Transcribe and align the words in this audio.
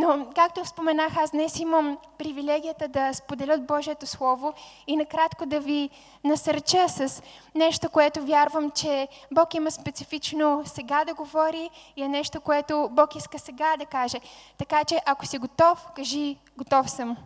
Но, 0.00 0.26
както 0.34 0.64
споменах, 0.64 1.16
аз 1.16 1.30
днес 1.30 1.58
имам 1.58 1.98
привилегията 2.18 2.88
да 2.88 3.14
споделя 3.14 3.58
Божието 3.58 4.06
Слово 4.06 4.54
и 4.86 4.96
накратко 4.96 5.46
да 5.46 5.60
ви 5.60 5.90
насърча 6.24 6.88
с 6.88 7.22
нещо, 7.54 7.90
което 7.90 8.22
вярвам, 8.22 8.70
че 8.70 9.08
Бог 9.30 9.54
има 9.54 9.70
специфично 9.70 10.62
сега 10.66 11.04
да 11.04 11.14
говори 11.14 11.70
и 11.96 12.02
е 12.02 12.08
нещо, 12.08 12.40
което 12.40 12.88
Бог 12.92 13.16
иска 13.16 13.38
сега 13.38 13.76
да 13.78 13.86
каже. 13.86 14.18
Така 14.58 14.84
че, 14.84 15.00
ако 15.06 15.26
си 15.26 15.38
готов, 15.38 15.86
кажи, 15.96 16.36
готов 16.56 16.90
съм. 16.90 17.16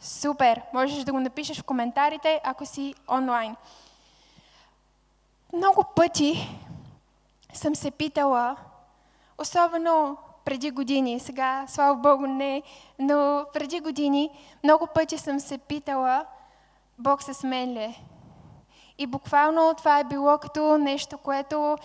Супер! 0.00 0.60
Можеш 0.72 1.04
да 1.04 1.12
го 1.12 1.20
напишеш 1.20 1.60
в 1.60 1.64
коментарите, 1.64 2.40
ако 2.44 2.66
си 2.66 2.94
онлайн. 3.08 3.56
Много 5.52 5.84
пъти 5.96 6.58
съм 7.52 7.74
се 7.74 7.90
питала, 7.90 8.56
особено 9.38 10.16
преди 10.44 10.70
години, 10.70 11.20
сега, 11.20 11.64
слава 11.68 11.94
Богу, 11.94 12.26
не, 12.26 12.62
но 12.98 13.44
преди 13.52 13.80
години 13.80 14.30
много 14.64 14.86
пъти 14.94 15.18
съм 15.18 15.40
се 15.40 15.58
питала, 15.58 16.24
Бог 16.98 17.22
се 17.22 17.46
мен 17.46 17.72
ли? 17.72 18.02
И 18.98 19.06
буквално 19.06 19.74
това 19.74 19.98
е 19.98 20.04
било 20.04 20.38
като 20.38 20.78
нещо, 20.78 21.18
което, 21.18 21.76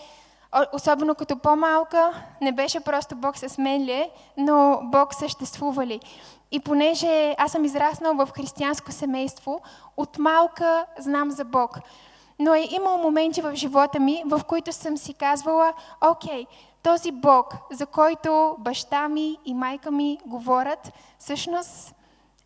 особено 0.72 1.14
като 1.14 1.38
по-малка, 1.38 2.12
не 2.40 2.52
беше 2.52 2.80
просто 2.80 3.16
Бог 3.16 3.38
с 3.38 3.58
мен 3.58 3.84
ли, 3.84 4.10
но 4.36 4.80
Бог 4.82 5.14
съществува 5.14 5.86
ли. 5.86 6.00
И 6.50 6.60
понеже 6.60 7.34
аз 7.38 7.52
съм 7.52 7.64
израснал 7.64 8.14
в 8.14 8.28
християнско 8.36 8.92
семейство, 8.92 9.60
от 9.96 10.18
малка 10.18 10.86
знам 10.98 11.30
за 11.30 11.44
Бог. 11.44 11.78
Но 12.38 12.54
е 12.54 12.68
имал 12.70 12.98
моменти 12.98 13.40
в 13.40 13.54
живота 13.54 14.00
ми, 14.00 14.22
в 14.26 14.40
които 14.44 14.72
съм 14.72 14.96
си 14.96 15.14
казвала, 15.14 15.72
окей, 16.10 16.46
този 16.82 17.12
Бог, 17.12 17.54
за 17.70 17.86
който 17.86 18.56
баща 18.58 19.08
ми 19.08 19.38
и 19.44 19.54
майка 19.54 19.90
ми 19.90 20.18
говорят, 20.26 20.92
всъщност 21.18 21.94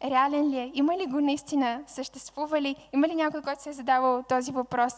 реален 0.04 0.50
ли 0.50 0.58
е? 0.58 0.70
Има 0.74 0.98
ли 0.98 1.06
го 1.06 1.20
наистина? 1.20 1.80
Съществува 1.86 2.60
ли? 2.60 2.76
Има 2.92 3.08
ли 3.08 3.14
някой, 3.14 3.42
който 3.42 3.62
се 3.62 3.70
е 3.70 3.72
задавал 3.72 4.22
този 4.22 4.52
въпрос? 4.52 4.92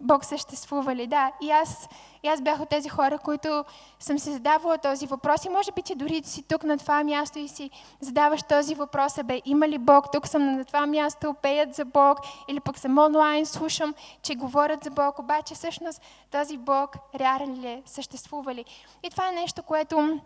Бог 0.00 0.24
съществува 0.24 0.94
ли? 0.94 1.06
Да. 1.06 1.32
И 1.40 1.50
аз, 1.50 1.88
и 2.22 2.28
аз 2.28 2.40
бях 2.40 2.60
от 2.60 2.68
тези 2.68 2.88
хора, 2.88 3.18
които 3.18 3.64
съм 3.98 4.18
се 4.18 4.32
задавала 4.32 4.78
този 4.78 5.06
въпрос 5.06 5.44
и 5.44 5.48
може 5.48 5.72
би 5.72 5.82
ти 5.82 5.94
дори 5.94 6.22
си 6.24 6.42
тук 6.42 6.64
на 6.64 6.78
това 6.78 7.04
място 7.04 7.38
и 7.38 7.48
си 7.48 7.70
задаваш 8.00 8.42
този 8.42 8.74
въпрос, 8.74 9.18
бе, 9.24 9.40
има 9.44 9.68
ли 9.68 9.78
Бог? 9.78 10.12
Тук 10.12 10.28
съм 10.28 10.56
на 10.56 10.64
това 10.64 10.86
място, 10.86 11.34
пеят 11.42 11.74
за 11.74 11.84
Бог 11.84 12.18
или 12.48 12.60
пък 12.60 12.78
съм 12.78 12.98
онлайн, 12.98 13.46
слушам, 13.46 13.94
че 14.22 14.34
говорят 14.34 14.84
за 14.84 14.90
Бог, 14.90 15.18
обаче 15.18 15.54
всъщност 15.54 16.02
този 16.30 16.56
Бог 16.56 16.96
реален 17.14 17.60
ли 17.60 17.66
е? 17.66 17.82
Съществува 17.86 18.54
ли? 18.54 18.64
И 19.02 19.10
това 19.10 19.28
е 19.28 19.32
нещо, 19.32 19.62
което 19.62 20.20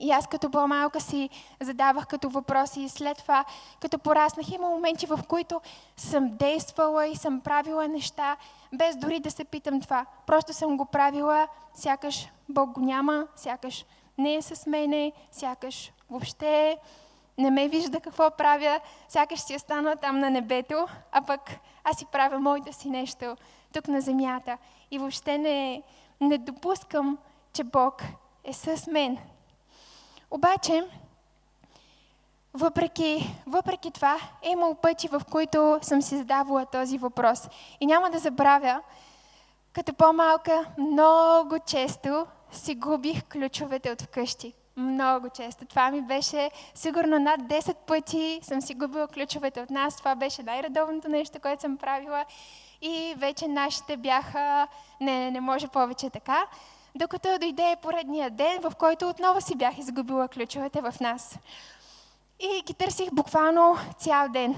и 0.00 0.10
аз 0.10 0.26
като 0.26 0.50
по-малка 0.50 1.00
си 1.00 1.30
задавах 1.60 2.06
като 2.06 2.28
въпроси 2.28 2.80
и 2.80 2.88
след 2.88 3.18
това, 3.18 3.44
като 3.80 3.98
пораснах, 3.98 4.52
има 4.52 4.68
моменти, 4.68 5.06
в 5.06 5.20
които 5.28 5.60
съм 5.96 6.36
действала 6.36 7.06
и 7.06 7.16
съм 7.16 7.40
правила 7.40 7.88
неща, 7.88 8.36
без 8.72 8.96
дори 8.96 9.20
да 9.20 9.30
се 9.30 9.44
питам 9.44 9.80
това. 9.80 10.06
Просто 10.26 10.52
съм 10.52 10.76
го 10.76 10.84
правила, 10.84 11.48
сякаш 11.74 12.28
Бог 12.48 12.70
го 12.70 12.80
няма, 12.80 13.26
сякаш 13.36 13.84
не 14.18 14.34
е 14.34 14.42
с 14.42 14.66
мене, 14.66 15.12
сякаш 15.32 15.92
въобще 16.10 16.78
не 17.38 17.50
ме 17.50 17.68
вижда 17.68 18.00
какво 18.00 18.30
правя, 18.30 18.80
сякаш 19.08 19.40
си 19.40 19.56
остана 19.56 19.96
там 19.96 20.18
на 20.18 20.30
небето, 20.30 20.86
а 21.12 21.22
пък 21.22 21.50
аз 21.84 21.98
си 21.98 22.06
правя 22.12 22.38
моите 22.38 22.72
си 22.72 22.90
нещо 22.90 23.36
тук 23.72 23.88
на 23.88 24.00
земята. 24.00 24.58
И 24.90 24.98
въобще 24.98 25.38
не, 25.38 25.82
не 26.20 26.38
допускам, 26.38 27.18
че 27.52 27.64
Бог 27.64 28.02
е 28.44 28.52
с 28.52 28.86
мен, 28.86 29.18
обаче, 30.30 30.84
въпреки, 32.54 33.36
въпреки 33.46 33.90
това, 33.90 34.16
е 34.42 34.50
имал 34.50 34.74
пъти, 34.74 35.08
в 35.08 35.22
които 35.30 35.78
съм 35.82 36.02
си 36.02 36.16
задавала 36.16 36.66
този 36.66 36.98
въпрос. 36.98 37.48
И 37.80 37.86
няма 37.86 38.10
да 38.10 38.18
забравя, 38.18 38.80
като 39.72 39.94
по-малка, 39.94 40.64
много 40.78 41.58
често 41.66 42.26
си 42.52 42.74
губих 42.74 43.24
ключовете 43.24 43.90
от 43.90 44.02
вкъщи. 44.02 44.52
Много 44.76 45.28
често. 45.28 45.64
Това 45.64 45.90
ми 45.90 46.02
беше 46.02 46.50
сигурно 46.74 47.18
над 47.18 47.40
10 47.40 47.74
пъти 47.74 48.40
съм 48.42 48.60
си 48.60 48.74
губила 48.74 49.08
ключовете 49.08 49.60
от 49.60 49.70
нас. 49.70 49.96
Това 49.96 50.14
беше 50.14 50.42
най-редовното 50.42 51.08
нещо, 51.08 51.40
което 51.40 51.62
съм 51.62 51.76
правила. 51.76 52.24
И 52.82 53.14
вече 53.18 53.48
нашите 53.48 53.96
бяха, 53.96 54.68
не, 55.00 55.30
не, 55.30 55.40
може 55.40 55.68
повече 55.68 56.10
така 56.10 56.46
докато 56.96 57.38
дойде 57.38 57.76
поредния 57.82 58.30
ден, 58.30 58.60
в 58.62 58.72
който 58.78 59.08
отново 59.08 59.40
си 59.40 59.56
бях 59.56 59.78
изгубила 59.78 60.28
ключовете 60.28 60.80
в 60.80 60.94
нас. 61.00 61.38
И 62.40 62.62
ги 62.62 62.74
търсих 62.74 63.10
буквално 63.12 63.76
цял 63.98 64.28
ден. 64.28 64.54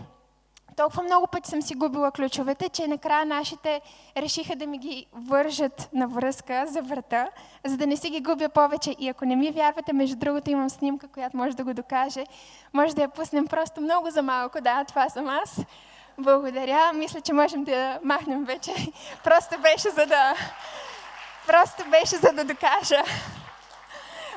Толкова 0.78 1.02
много 1.02 1.26
пъти 1.26 1.50
съм 1.50 1.62
си 1.62 1.74
губила 1.74 2.10
ключовете, 2.10 2.68
че 2.68 2.86
накрая 2.86 3.26
нашите 3.26 3.80
решиха 4.16 4.56
да 4.56 4.66
ми 4.66 4.78
ги 4.78 5.06
вържат 5.12 5.88
на 5.92 6.08
връзка 6.08 6.66
за 6.66 6.82
врата, 6.82 7.28
за 7.66 7.76
да 7.76 7.86
не 7.86 7.96
си 7.96 8.10
ги 8.10 8.20
губя 8.20 8.48
повече. 8.48 8.96
И 8.98 9.08
ако 9.08 9.24
не 9.24 9.36
ми 9.36 9.50
вярвате, 9.50 9.92
между 9.92 10.16
другото 10.16 10.50
имам 10.50 10.70
снимка, 10.70 11.08
която 11.08 11.36
може 11.36 11.56
да 11.56 11.64
го 11.64 11.74
докаже. 11.74 12.24
Може 12.72 12.94
да 12.94 13.02
я 13.02 13.08
пуснем 13.08 13.46
просто 13.46 13.80
много 13.80 14.10
за 14.10 14.22
малко. 14.22 14.60
Да, 14.60 14.84
това 14.84 15.08
съм 15.08 15.28
аз. 15.28 15.60
Благодаря. 16.18 16.92
Мисля, 16.92 17.20
че 17.20 17.32
можем 17.32 17.64
да 17.64 17.98
махнем 18.04 18.44
вече. 18.44 18.72
Просто 19.24 19.60
беше 19.60 19.90
за 19.90 20.06
да 20.06 20.34
Просто 21.48 21.84
беше 21.90 22.16
за 22.16 22.32
да 22.32 22.44
докажа, 22.44 23.02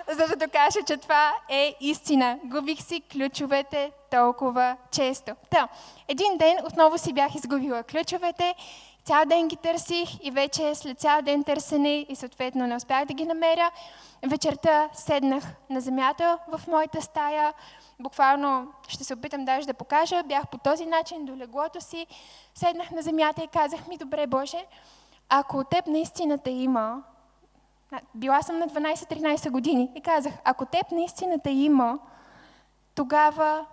за 0.08 0.28
да 0.28 0.36
докажа, 0.36 0.80
че 0.88 0.98
това 0.98 1.34
е 1.50 1.76
истина. 1.80 2.40
Губих 2.44 2.82
си 2.82 3.02
ключовете 3.12 3.92
толкова 4.12 4.78
често. 4.92 5.36
Та, 5.50 5.68
един 6.08 6.38
ден 6.38 6.58
отново 6.66 6.98
си 6.98 7.14
бях 7.14 7.36
изгубила 7.36 7.84
ключовете, 7.84 8.56
цял 9.06 9.26
ден 9.26 9.48
ги 9.48 9.56
търсих 9.56 10.10
и 10.24 10.32
вече 10.32 10.76
след 10.76 11.00
цял 11.00 11.22
ден 11.22 11.44
търсене 11.44 12.06
и 12.10 12.16
съответно 12.16 12.68
не 12.68 12.76
успях 12.76 13.06
да 13.06 13.14
ги 13.14 13.26
намеря. 13.26 13.72
Вечерта 14.24 14.90
седнах 14.94 15.44
на 15.70 15.82
земята 15.82 16.38
в 16.48 16.68
моята 16.68 17.02
стая, 17.02 17.54
буквално 18.00 18.68
ще 18.88 19.04
се 19.04 19.14
опитам 19.14 19.46
даже 19.46 19.68
да 19.68 19.74
покажа, 19.74 20.24
бях 20.24 20.48
по 20.48 20.58
този 20.58 20.86
начин 20.86 21.26
до 21.26 21.38
леглото 21.38 21.82
си, 21.82 22.08
седнах 22.56 22.92
на 22.92 23.02
земята 23.02 23.44
и 23.44 23.48
казах 23.48 23.88
ми, 23.88 23.98
добре 23.98 24.28
Боже, 24.28 24.66
ако 25.34 25.58
от 25.58 25.70
теб 25.70 25.88
наистина 25.88 26.38
те 26.38 26.52
има, 26.52 27.04
била 28.16 28.42
съм 28.42 28.60
на 28.60 28.68
12-13 28.68 29.50
години 29.50 29.92
и 29.96 30.02
казах, 30.02 30.34
ако 30.44 30.66
теб 30.66 30.92
наистина 30.92 31.40
те 31.40 31.50
има, 31.50 32.00
тогава 32.96 33.66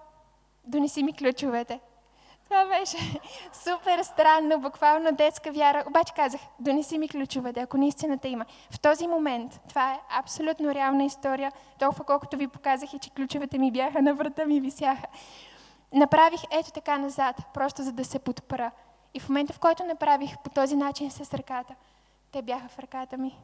донеси 0.67 1.03
ми 1.03 1.13
ключовете. 1.13 1.81
Това 2.45 2.65
беше 2.67 2.97
супер 3.53 4.03
странно, 4.03 4.61
буквално 4.61 5.13
детска 5.13 5.53
вяра. 5.53 5.85
Обаче 5.87 6.13
казах, 6.17 6.41
донеси 6.61 6.99
ми 6.99 7.09
ключовете, 7.09 7.61
ако 7.61 7.77
наистина 7.79 8.19
те 8.19 8.29
има. 8.29 8.45
В 8.71 8.81
този 8.81 9.07
момент, 9.07 9.61
това 9.69 9.93
е 9.93 10.01
абсолютно 10.19 10.75
реална 10.75 11.05
история, 11.05 11.53
толкова 11.79 12.05
колкото 12.05 12.37
ви 12.37 12.49
показах 12.49 12.95
и 12.95 12.99
че 12.99 13.11
ключовете 13.11 13.59
ми 13.59 13.73
бяха 13.73 14.03
на 14.03 14.15
врата 14.15 14.47
ми 14.47 14.61
висяха. 14.61 15.07
Направих 15.93 16.41
ето 16.51 16.71
така 16.71 16.99
назад, 16.99 17.37
просто 17.55 17.83
за 17.83 17.93
да 17.93 18.05
се 18.05 18.19
подпра. 18.19 18.71
И 19.15 19.21
в 19.21 19.29
момента, 19.29 19.53
в 19.53 19.59
който 19.59 19.85
направих 19.85 20.39
по 20.39 20.51
този 20.51 20.77
начин 20.77 21.11
с 21.11 21.35
ръката, 21.35 21.75
те 22.33 22.43
бяха 22.43 22.69
в 22.69 22.79
ръката 22.79 23.17
ми. 23.19 23.39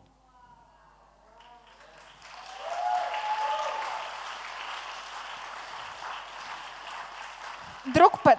Друг 7.87 8.23
път, 8.25 8.39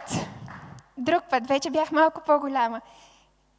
друг 0.98 1.24
път, 1.30 1.48
вече 1.48 1.70
бях 1.70 1.92
малко 1.92 2.22
по-голяма. 2.26 2.82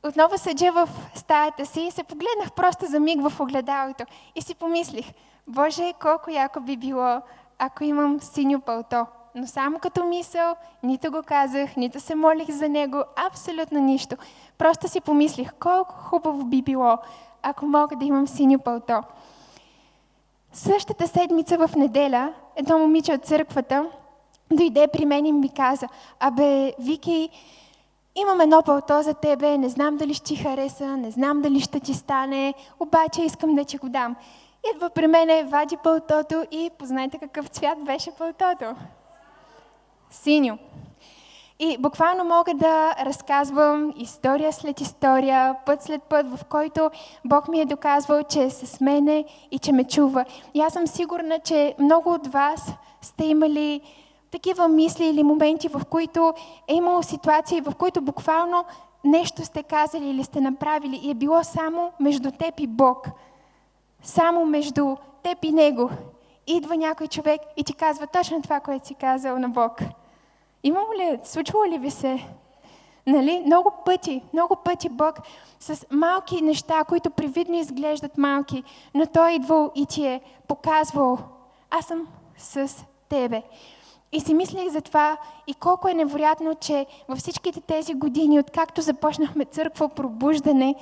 Отново 0.02 0.38
седя 0.38 0.72
в 0.72 0.88
стаята 1.14 1.66
си 1.66 1.80
и 1.80 1.90
се 1.90 2.04
погледнах 2.04 2.52
просто 2.52 2.86
за 2.86 3.00
миг 3.00 3.28
в 3.28 3.40
огледалото 3.40 4.04
и 4.34 4.42
си 4.42 4.54
помислих, 4.54 5.12
Боже, 5.46 5.92
колко 6.00 6.30
яко 6.30 6.60
би 6.60 6.76
било, 6.76 7.22
ако 7.58 7.84
имам 7.84 8.20
синьо 8.20 8.60
пълто 8.60 9.06
но 9.36 9.46
само 9.46 9.78
като 9.78 10.04
мисъл, 10.04 10.54
нито 10.82 11.10
го 11.10 11.22
казах, 11.22 11.76
нито 11.76 12.00
се 12.00 12.14
молих 12.14 12.50
за 12.50 12.68
него, 12.68 13.02
абсолютно 13.16 13.80
нищо. 13.80 14.16
Просто 14.58 14.88
си 14.88 15.00
помислих 15.00 15.52
колко 15.60 15.94
хубаво 15.94 16.44
би 16.44 16.62
било, 16.62 16.98
ако 17.42 17.66
мога 17.66 17.96
да 17.96 18.04
имам 18.04 18.28
синьо 18.28 18.58
пълто. 18.58 19.02
Същата 20.52 21.08
седмица 21.08 21.66
в 21.66 21.76
неделя, 21.76 22.32
едно 22.56 22.78
момиче 22.78 23.12
от 23.14 23.24
църквата 23.24 23.90
дойде 24.52 24.88
при 24.88 25.04
мен 25.04 25.26
и 25.26 25.32
ми 25.32 25.48
каза, 25.48 25.88
абе, 26.20 26.72
Вики, 26.78 27.30
имам 28.14 28.40
едно 28.40 28.62
пълто 28.62 29.02
за 29.02 29.14
тебе, 29.14 29.58
не 29.58 29.68
знам 29.68 29.96
дали 29.96 30.14
ще 30.14 30.24
ти 30.24 30.36
хареса, 30.36 30.96
не 30.96 31.10
знам 31.10 31.42
дали 31.42 31.60
ще 31.60 31.80
ти 31.80 31.94
стане, 31.94 32.54
обаче 32.80 33.22
искам 33.22 33.54
да 33.54 33.64
ти 33.64 33.76
го 33.76 33.88
дам. 33.88 34.16
Идва 34.74 34.90
при 34.90 35.06
мене, 35.06 35.44
вади 35.44 35.76
пълтото 35.76 36.44
и 36.50 36.70
познайте 36.78 37.18
какъв 37.18 37.48
цвят 37.48 37.84
беше 37.84 38.10
пълтото 38.10 38.74
синьо. 40.10 40.58
И 41.58 41.78
буквално 41.78 42.24
мога 42.24 42.54
да 42.54 42.94
разказвам 43.00 43.92
история 43.96 44.52
след 44.52 44.80
история, 44.80 45.56
път 45.66 45.82
след 45.82 46.02
път, 46.02 46.26
в 46.36 46.44
който 46.44 46.90
Бог 47.24 47.48
ми 47.48 47.60
е 47.60 47.66
доказвал, 47.66 48.22
че 48.22 48.42
е 48.42 48.50
с 48.50 48.80
мене 48.80 49.24
и 49.50 49.58
че 49.58 49.72
ме 49.72 49.84
чува. 49.84 50.24
И 50.54 50.60
аз 50.60 50.72
съм 50.72 50.86
сигурна, 50.86 51.38
че 51.38 51.74
много 51.78 52.12
от 52.12 52.26
вас 52.26 52.72
сте 53.02 53.24
имали 53.24 53.80
такива 54.30 54.68
мисли 54.68 55.06
или 55.06 55.22
моменти, 55.22 55.68
в 55.68 55.82
които 55.90 56.34
е 56.68 56.74
имало 56.74 57.02
ситуации, 57.02 57.60
в 57.60 57.74
които 57.74 58.00
буквално 58.00 58.64
нещо 59.04 59.44
сте 59.44 59.62
казали 59.62 60.08
или 60.10 60.24
сте 60.24 60.40
направили 60.40 61.00
и 61.02 61.10
е 61.10 61.14
било 61.14 61.44
само 61.44 61.92
между 62.00 62.30
теб 62.30 62.60
и 62.60 62.66
Бог. 62.66 63.08
Само 64.02 64.46
между 64.46 64.96
теб 65.22 65.44
и 65.44 65.52
Него. 65.52 65.90
Идва 66.46 66.76
някой 66.76 67.06
човек 67.06 67.40
и 67.56 67.64
ти 67.64 67.74
казва 67.74 68.06
точно 68.06 68.42
това, 68.42 68.60
което 68.60 68.86
си 68.86 68.94
казал 68.94 69.38
на 69.38 69.48
Бог. 69.48 69.80
Имало 70.62 70.94
ли, 70.94 71.18
случвало 71.24 71.66
ли 71.66 71.78
ви 71.78 71.90
се? 71.90 72.26
Нали? 73.06 73.42
Много 73.46 73.72
пъти, 73.84 74.22
много 74.32 74.56
пъти 74.56 74.88
Бог 74.88 75.18
с 75.60 75.86
малки 75.90 76.42
неща, 76.42 76.84
които 76.84 77.10
привидно 77.10 77.56
изглеждат 77.56 78.18
малки, 78.18 78.62
но 78.94 79.06
Той 79.06 79.30
е 79.30 79.34
идвал 79.34 79.72
и 79.74 79.86
ти 79.86 80.06
е 80.06 80.20
показвал, 80.48 81.18
аз 81.70 81.86
съм 81.86 82.08
с 82.38 82.84
тебе. 83.08 83.42
И 84.12 84.20
си 84.20 84.34
мислих 84.34 84.68
за 84.68 84.80
това 84.80 85.16
и 85.46 85.54
колко 85.54 85.88
е 85.88 85.94
невероятно, 85.94 86.54
че 86.54 86.86
във 87.08 87.18
всичките 87.18 87.60
тези 87.60 87.94
години, 87.94 88.40
откакто 88.40 88.80
започнахме 88.80 89.44
църква 89.44 89.88
пробуждане, 89.88 90.74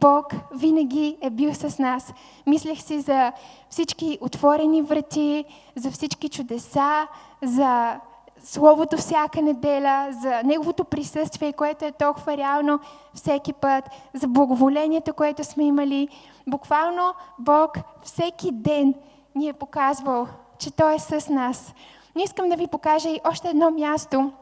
Бог 0.00 0.26
винаги 0.54 1.16
е 1.20 1.30
бил 1.30 1.54
с 1.54 1.78
нас. 1.78 2.14
Мислех 2.46 2.82
си 2.82 3.00
за 3.00 3.32
всички 3.70 4.18
отворени 4.20 4.82
врати, 4.82 5.44
за 5.76 5.90
всички 5.90 6.28
чудеса, 6.28 7.06
за 7.42 8.00
Словото 8.44 8.96
всяка 8.96 9.42
неделя, 9.42 10.08
за 10.22 10.42
Неговото 10.44 10.84
присъствие, 10.84 11.52
което 11.52 11.84
е 11.84 11.92
толкова 11.92 12.36
реално 12.36 12.80
всеки 13.14 13.52
път, 13.52 13.84
за 14.14 14.28
благоволението, 14.28 15.14
което 15.14 15.44
сме 15.44 15.64
имали. 15.64 16.08
Буквално 16.46 17.14
Бог 17.38 17.78
всеки 18.02 18.52
ден 18.52 18.94
ни 19.34 19.48
е 19.48 19.52
показвал, 19.52 20.26
че 20.58 20.70
Той 20.70 20.94
е 20.94 20.98
с 20.98 21.28
нас. 21.28 21.74
Но 22.14 22.22
искам 22.22 22.48
да 22.48 22.56
ви 22.56 22.66
покажа 22.66 23.08
и 23.08 23.20
още 23.24 23.48
едно 23.48 23.70
място 23.70 24.32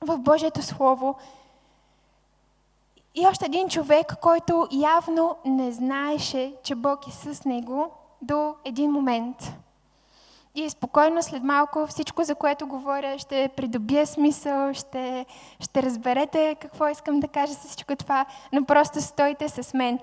в 0.00 0.18
Божието 0.18 0.62
Слово. 0.62 1.14
И 3.14 3.26
още 3.26 3.44
един 3.44 3.68
човек, 3.68 4.14
който 4.20 4.68
явно 4.70 5.36
не 5.44 5.72
знаеше, 5.72 6.54
че 6.62 6.74
Бог 6.74 7.08
е 7.08 7.10
с 7.10 7.44
него 7.44 7.90
до 8.22 8.54
един 8.64 8.90
момент. 8.90 9.52
И 10.54 10.70
спокойно 10.70 11.22
след 11.22 11.42
малко 11.42 11.86
всичко, 11.86 12.24
за 12.24 12.34
което 12.34 12.66
говоря, 12.66 13.18
ще 13.18 13.50
придобие 13.56 14.06
смисъл, 14.06 14.74
ще, 14.74 15.26
ще 15.60 15.82
разберете 15.82 16.56
какво 16.60 16.88
искам 16.88 17.20
да 17.20 17.28
кажа 17.28 17.54
с 17.54 17.66
всичко 17.66 17.96
това, 17.96 18.26
но 18.52 18.64
просто 18.64 19.00
стойте 19.00 19.48
с 19.48 19.74
мен. 19.74 19.98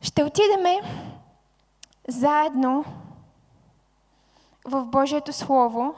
Ще 0.00 0.24
отидеме 0.24 0.80
заедно 2.08 2.84
в 4.64 4.84
Божието 4.84 5.32
Слово, 5.32 5.94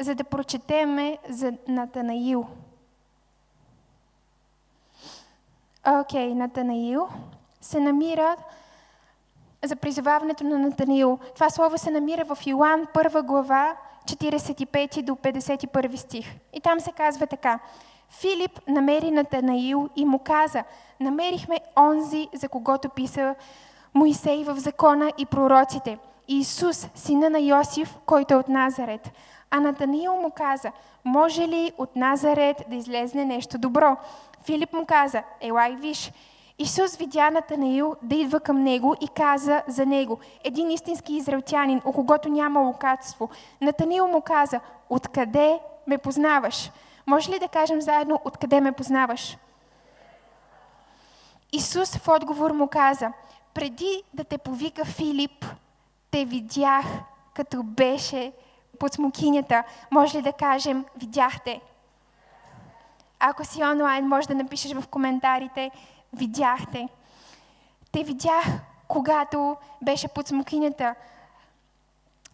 за 0.00 0.14
да 0.14 0.24
прочетеме 0.24 1.18
за 1.28 1.52
Натанаил. 1.68 2.46
Окей, 5.86 6.30
okay, 6.30 6.34
Натанаил 6.34 7.08
се 7.60 7.80
намира 7.80 8.36
за 9.64 9.76
призоваването 9.76 10.44
на 10.44 10.58
Натанаил. 10.58 11.18
Това 11.34 11.50
слово 11.50 11.78
се 11.78 11.90
намира 11.90 12.24
в 12.24 12.38
Йоан 12.46 12.86
1 12.86 13.22
глава 13.22 13.76
45 14.04 15.02
до 15.02 15.12
51 15.12 15.96
стих. 15.96 16.26
И 16.52 16.60
там 16.60 16.80
се 16.80 16.92
казва 16.92 17.26
така. 17.26 17.58
Филип 18.10 18.60
намери 18.68 19.10
Натанаил 19.10 19.88
и 19.96 20.04
му 20.04 20.18
каза, 20.18 20.64
намерихме 21.00 21.60
онзи, 21.78 22.28
за 22.34 22.48
когото 22.48 22.88
писа 22.88 23.34
Моисей 23.94 24.44
в 24.44 24.56
закона 24.56 25.12
и 25.18 25.26
пророците, 25.26 25.98
Иисус, 26.28 26.88
сина 26.94 27.30
на 27.30 27.38
Йосиф, 27.38 27.98
който 28.06 28.34
е 28.34 28.36
от 28.36 28.48
Назарет. 28.48 29.12
А 29.50 29.60
Натанаил 29.60 30.14
му 30.14 30.30
каза, 30.30 30.72
може 31.04 31.48
ли 31.48 31.72
от 31.78 31.96
Назарет 31.96 32.64
да 32.68 32.76
излезне 32.76 33.24
нещо 33.24 33.58
добро? 33.58 33.96
Филип 34.44 34.72
му 34.72 34.86
каза, 34.86 35.22
елай 35.40 35.76
виж. 35.76 36.12
Исус 36.58 36.96
видя 36.96 37.30
Натанаил 37.30 37.96
да 38.02 38.16
идва 38.16 38.40
към 38.40 38.60
него 38.60 38.96
и 39.00 39.08
каза 39.08 39.62
за 39.68 39.86
него, 39.86 40.18
един 40.44 40.70
истински 40.70 41.14
израелтянин, 41.14 41.80
о 41.84 41.92
когото 41.92 42.28
няма 42.28 42.60
лукатство. 42.60 43.30
Натанаил 43.60 44.06
му 44.06 44.20
каза, 44.20 44.60
откъде 44.90 45.60
ме 45.86 45.98
познаваш? 45.98 46.70
Може 47.06 47.30
ли 47.30 47.38
да 47.38 47.48
кажем 47.48 47.80
заедно, 47.80 48.20
откъде 48.24 48.60
ме 48.60 48.72
познаваш? 48.72 49.36
Исус 51.52 51.96
в 51.96 52.08
отговор 52.08 52.50
му 52.50 52.68
каза, 52.68 53.12
преди 53.54 54.02
да 54.14 54.24
те 54.24 54.38
повика 54.38 54.84
Филип, 54.84 55.46
те 56.10 56.24
видях, 56.24 56.84
като 57.34 57.62
беше 57.62 58.32
под 58.78 58.92
смокинята. 58.92 59.64
Може 59.90 60.18
ли 60.18 60.22
да 60.22 60.32
кажем, 60.32 60.84
видяхте? 60.96 61.60
Ако 63.20 63.44
си 63.44 63.64
онлайн, 63.64 64.08
може 64.08 64.28
да 64.28 64.34
напишеш 64.34 64.72
в 64.72 64.88
коментарите, 64.88 65.70
видяхте. 66.12 66.88
Те 67.92 68.04
видях, 68.04 68.44
когато 68.88 69.56
беше 69.82 70.08
под 70.08 70.28
смокинята. 70.28 70.94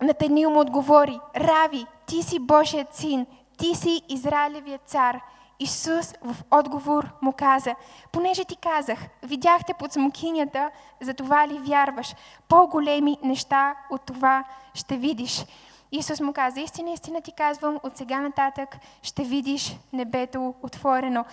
Натанил 0.03 0.51
му 0.51 0.61
отговори, 0.61 1.21
Рави, 1.37 1.87
ти 2.07 2.23
си 2.23 2.39
Божият 2.39 2.95
син, 2.95 3.27
ти 3.59 3.75
си 3.75 4.03
Израилевият 4.09 4.83
цар. 4.87 5.21
Исус 5.59 6.15
в 6.23 6.37
отговор 6.51 7.09
му 7.23 7.33
каза, 7.33 7.75
понеже 8.13 8.45
ти 8.45 8.57
казах, 8.57 8.99
видяхте 9.23 9.75
под 9.75 9.93
смокинята, 9.93 10.71
за 11.01 11.15
това 11.15 11.49
ли 11.49 11.59
вярваш? 11.59 12.15
По-големи 12.49 13.19
неща 13.23 13.75
от 13.91 14.03
това 14.03 14.45
ще 14.75 14.97
видиш. 14.97 15.45
Исус 15.93 16.21
му 16.21 16.33
каза, 16.33 16.61
истина, 16.61 16.91
истина 16.91 17.21
ти 17.21 17.33
казвам, 17.33 17.81
от 17.83 17.97
сега 17.97 18.21
нататък 18.21 18.77
ще 19.03 19.23
видиш 19.23 19.79
небето 19.93 20.55
отворено. 20.63 21.25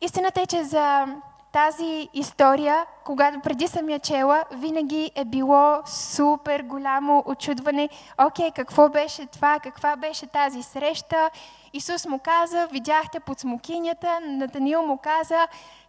Истината 0.00 0.40
е, 0.40 0.46
че 0.46 0.64
за 0.64 1.06
тази 1.52 2.08
история, 2.14 2.86
когато 3.04 3.40
преди 3.40 3.68
съм 3.68 3.88
я 3.88 3.98
чела, 3.98 4.44
винаги 4.52 5.10
е 5.14 5.24
било 5.24 5.82
супер 5.86 6.62
голямо 6.62 7.22
очудване. 7.26 7.88
Окей, 8.18 8.50
какво 8.50 8.88
беше 8.88 9.26
това, 9.26 9.58
каква 9.62 9.96
беше 9.96 10.26
тази 10.26 10.62
среща? 10.62 11.30
Исус 11.72 12.06
му 12.06 12.18
каза, 12.18 12.68
видяхте 12.72 13.20
под 13.20 13.38
смокинята, 13.38 14.20
Натанил 14.22 14.82
му 14.82 14.98
каза, 14.98 15.48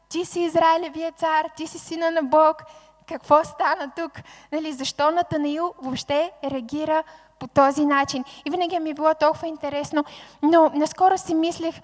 ти 0.10 0.26
си 0.26 0.40
Израилевия 0.42 1.12
цар, 1.12 1.46
ти 1.56 1.68
си 1.68 1.80
сина 1.80 2.12
на 2.12 2.24
Бог. 2.24 2.64
Какво 3.08 3.44
стана 3.44 3.92
тук? 3.96 4.12
Нали, 4.52 4.74
защо 4.74 5.12
Натанаил 5.12 5.74
въобще 5.82 6.32
реагира 6.44 7.04
по 7.42 7.48
този 7.48 7.86
начин? 7.86 8.24
И 8.46 8.50
винаги 8.50 8.80
ми 8.80 8.90
е 8.90 8.94
било 8.94 9.14
толкова 9.14 9.48
интересно, 9.48 10.06
но 10.42 10.72
наскоро 10.74 11.18
си 11.18 11.36
мислех 11.36 11.76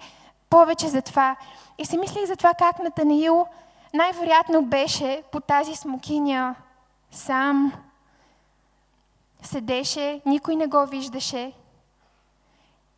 повече 0.50 0.88
за 0.88 1.02
това. 1.02 1.36
И 1.78 1.86
си 1.86 1.98
мислех 1.98 2.24
за 2.24 2.36
това 2.36 2.54
как 2.54 2.78
Натанаил 2.78 3.46
най-вероятно 3.94 4.62
беше 4.62 5.22
по 5.32 5.40
тази 5.40 5.74
смокиня 5.74 6.54
сам. 7.10 7.72
Седеше, 9.42 10.20
никой 10.26 10.56
не 10.56 10.66
го 10.66 10.86
виждаше 10.86 11.52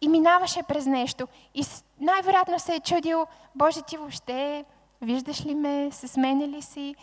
и 0.00 0.09
минаваше 0.09 0.62
през 0.62 0.87
нещо. 0.87 1.29
И 1.55 1.64
най-вероятно 2.00 2.59
се 2.59 2.75
е 2.75 2.81
чудил, 2.81 3.26
Боже, 3.55 3.83
ти 3.83 3.97
въобще 3.97 4.64
виждаш 5.02 5.47
ли 5.47 5.55
ме, 5.55 5.90
с 5.93 6.17
мене 6.17 6.49
ли 6.49 6.62
си? 6.62 6.95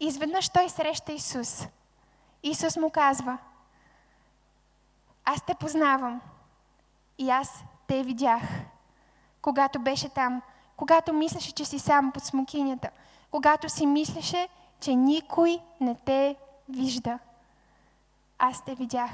И 0.00 0.06
изведнъж 0.06 0.48
той 0.48 0.68
среща 0.68 1.12
Исус. 1.12 1.66
Исус 2.42 2.76
му 2.76 2.90
казва, 2.90 3.38
аз 5.28 5.42
те 5.42 5.54
познавам 5.54 6.20
и 7.18 7.30
аз 7.30 7.64
те 7.86 8.02
видях, 8.02 8.42
когато 9.42 9.78
беше 9.78 10.08
там, 10.08 10.42
когато 10.76 11.12
мислеше, 11.12 11.52
че 11.52 11.64
си 11.64 11.78
сам 11.78 12.12
под 12.12 12.24
смокинята– 12.24 12.90
когато 13.30 13.68
си 13.68 13.86
мислеше, 13.86 14.48
че 14.80 14.94
никой 14.94 15.60
не 15.80 15.94
те 15.94 16.36
вижда. 16.68 17.18
Аз 18.38 18.64
те 18.64 18.74
видях. 18.74 19.10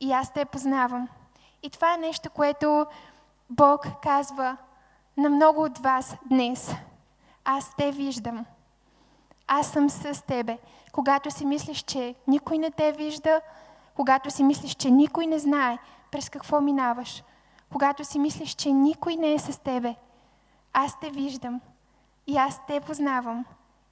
И 0.00 0.12
аз 0.12 0.32
те 0.32 0.44
познавам. 0.44 1.08
И 1.62 1.70
това 1.70 1.94
е 1.94 1.98
нещо, 1.98 2.30
което 2.30 2.86
Бог 3.50 3.86
казва 4.02 4.56
на 5.16 5.28
много 5.28 5.62
от 5.62 5.78
вас 5.78 6.16
днес. 6.26 6.72
Аз 7.44 7.74
те 7.74 7.92
виждам. 7.92 8.46
Аз 9.46 9.66
съм 9.70 9.90
с 9.90 10.22
тебе. 10.22 10.58
Когато 10.92 11.30
си 11.30 11.46
мислиш, 11.46 11.82
че 11.82 12.14
никой 12.26 12.58
не 12.58 12.70
те 12.70 12.92
вижда, 12.92 13.40
когато 13.96 14.30
си 14.30 14.42
мислиш, 14.42 14.74
че 14.74 14.90
никой 14.90 15.26
не 15.26 15.38
знае 15.38 15.78
през 16.10 16.28
какво 16.28 16.60
минаваш, 16.60 17.22
когато 17.72 18.04
си 18.04 18.18
мислиш, 18.18 18.54
че 18.54 18.72
никой 18.72 19.16
не 19.16 19.32
е 19.32 19.38
с 19.38 19.58
тебе, 19.58 19.94
аз 20.72 21.00
те 21.00 21.10
виждам 21.10 21.60
и 22.26 22.36
аз 22.36 22.66
те 22.66 22.80
познавам. 22.80 23.44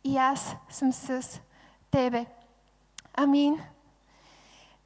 И 0.04 0.16
аз 0.16 0.56
съм 0.70 0.92
с 0.92 1.40
тебе. 1.90 2.26
Амин. 3.14 3.60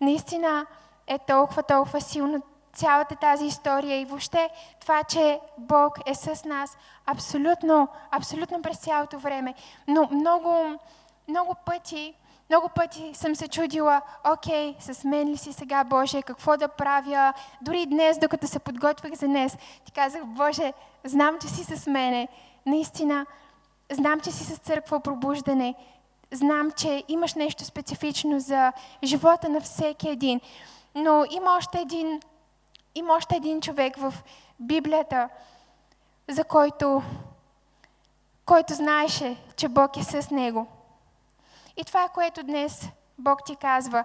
Наистина 0.01 0.67
е 1.07 1.19
толкова, 1.19 1.63
толкова 1.63 2.01
силно 2.01 2.43
цялата 2.73 3.17
тази 3.17 3.47
история 3.47 4.01
и 4.01 4.05
въобще 4.05 4.51
това, 4.81 5.05
че 5.05 5.41
Бог 5.59 5.99
е 6.07 6.15
с 6.15 6.45
нас 6.45 6.77
абсолютно, 7.07 7.89
абсолютно 8.11 8.63
през 8.63 8.79
цялото 8.79 9.19
време. 9.19 9.55
Но 9.89 10.09
много, 10.13 10.79
много 11.29 11.55
пъти, 11.65 12.15
много 12.50 12.69
пъти 12.69 13.11
съм 13.14 13.35
се 13.37 13.49
чудила, 13.49 14.02
окей, 14.33 14.76
с 14.81 15.05
мен 15.05 15.28
ли 15.28 15.37
си 15.37 15.52
сега, 15.52 15.85
Боже, 15.85 16.23
какво 16.23 16.57
да 16.57 16.69
правя? 16.69 17.33
Дори 17.62 17.87
днес, 17.87 18.19
докато 18.19 18.47
се 18.47 18.59
подготвях 18.59 19.12
за 19.12 19.26
днес, 19.26 19.57
ти 19.85 19.93
казах, 19.93 20.25
Боже, 20.25 20.73
знам, 21.05 21.38
че 21.40 21.49
си 21.49 21.64
с 21.64 21.87
мене. 21.87 22.28
Наистина, 22.67 23.26
знам, 23.93 24.21
че 24.21 24.31
си 24.31 24.45
с 24.45 24.59
църква 24.59 25.00
пробуждане. 25.00 25.75
Знам, 26.33 26.71
че 26.71 27.05
имаш 27.09 27.35
нещо 27.35 27.64
специфично 27.64 28.40
за 28.40 28.73
живота 29.05 29.49
на 29.49 29.61
всеки 29.61 30.09
един. 30.09 30.40
Но 30.95 31.25
има 31.31 31.57
още 31.57 31.81
един, 31.81 32.21
има 32.95 33.14
още 33.14 33.37
един 33.37 33.61
човек 33.61 33.97
в 33.97 34.14
Библията, 34.61 35.28
за 36.28 36.45
който, 36.45 37.02
който 38.47 38.75
знаеше, 38.75 39.37
че 39.57 39.69
Бог 39.69 39.97
е 39.97 40.02
с 40.02 40.31
него. 40.31 40.67
И 41.79 41.85
това, 41.85 42.09
което 42.09 42.43
днес 42.43 42.89
Бог 43.19 43.45
ти 43.45 43.57
казва 43.57 44.05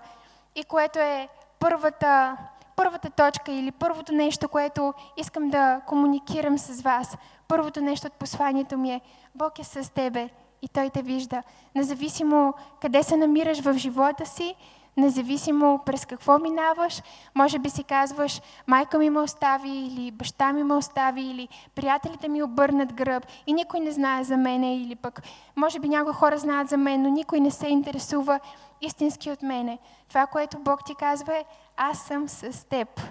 и 0.55 0.63
което 0.63 0.99
е 0.99 1.27
първата, 1.59 2.37
първата 2.75 3.09
точка 3.09 3.51
или 3.51 3.71
първото 3.71 4.13
нещо, 4.13 4.49
което 4.49 4.93
искам 5.17 5.49
да 5.49 5.81
комуникирам 5.87 6.57
с 6.57 6.81
вас, 6.81 7.17
първото 7.47 7.81
нещо 7.81 8.07
от 8.07 8.13
посланието 8.13 8.77
ми 8.77 8.91
е 8.91 9.01
Бог 9.35 9.59
е 9.59 9.63
с 9.63 9.93
тебе 9.93 10.29
и 10.61 10.67
Той 10.67 10.89
те 10.89 11.01
вижда. 11.01 11.43
Независимо 11.75 12.53
къде 12.81 13.03
се 13.03 13.17
намираш 13.17 13.61
в 13.61 13.73
живота 13.73 14.25
си, 14.25 14.55
независимо 14.97 15.79
през 15.85 16.05
какво 16.05 16.39
минаваш, 16.39 17.01
може 17.35 17.59
би 17.59 17.69
си 17.69 17.83
казваш, 17.83 18.41
майка 18.67 18.97
ми 18.97 19.09
ме 19.09 19.19
остави, 19.19 19.69
или 19.69 20.11
баща 20.11 20.53
ми 20.53 20.63
ме 20.63 20.73
остави, 20.73 21.21
или 21.21 21.47
приятелите 21.75 22.27
ми 22.27 22.43
обърнат 22.43 22.93
гръб 22.93 23.25
и 23.47 23.53
никой 23.53 23.79
не 23.79 23.91
знае 23.91 24.23
за 24.23 24.37
мене, 24.37 24.77
или 24.77 24.95
пък 24.95 25.21
може 25.55 25.79
би 25.79 25.89
някои 25.89 26.13
хора 26.13 26.37
знаят 26.37 26.69
за 26.69 26.77
мен, 26.77 27.01
но 27.01 27.09
никой 27.09 27.39
не 27.39 27.51
се 27.51 27.67
интересува 27.67 28.39
истински 28.81 29.31
от 29.31 29.41
мене. 29.41 29.79
Това, 30.09 30.27
което 30.27 30.59
Бог 30.59 30.85
ти 30.85 30.95
казва 30.95 31.37
е, 31.37 31.45
аз 31.77 31.99
съм 31.99 32.29
с 32.29 32.69
теб. 32.69 33.01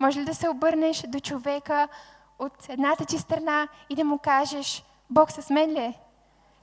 Може 0.00 0.20
ли 0.20 0.24
да 0.24 0.34
се 0.34 0.48
обърнеш 0.48 1.04
до 1.08 1.20
човека 1.20 1.88
от 2.38 2.68
едната 2.68 3.04
ти 3.04 3.18
страна 3.18 3.68
и 3.90 3.94
да 3.94 4.04
му 4.04 4.18
кажеш, 4.18 4.84
Бог 5.10 5.32
с 5.32 5.50
мен 5.50 5.70
ли 5.70 5.78
е? 5.78 5.94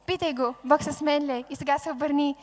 Питай 0.05 0.33
го, 0.33 0.53
Бог 0.63 0.83
с 0.83 1.01
мен 1.01 1.25
ли? 1.25 1.45
И 1.49 1.55
сега 1.55 1.77
се 1.77 1.91
обърни 1.91 2.35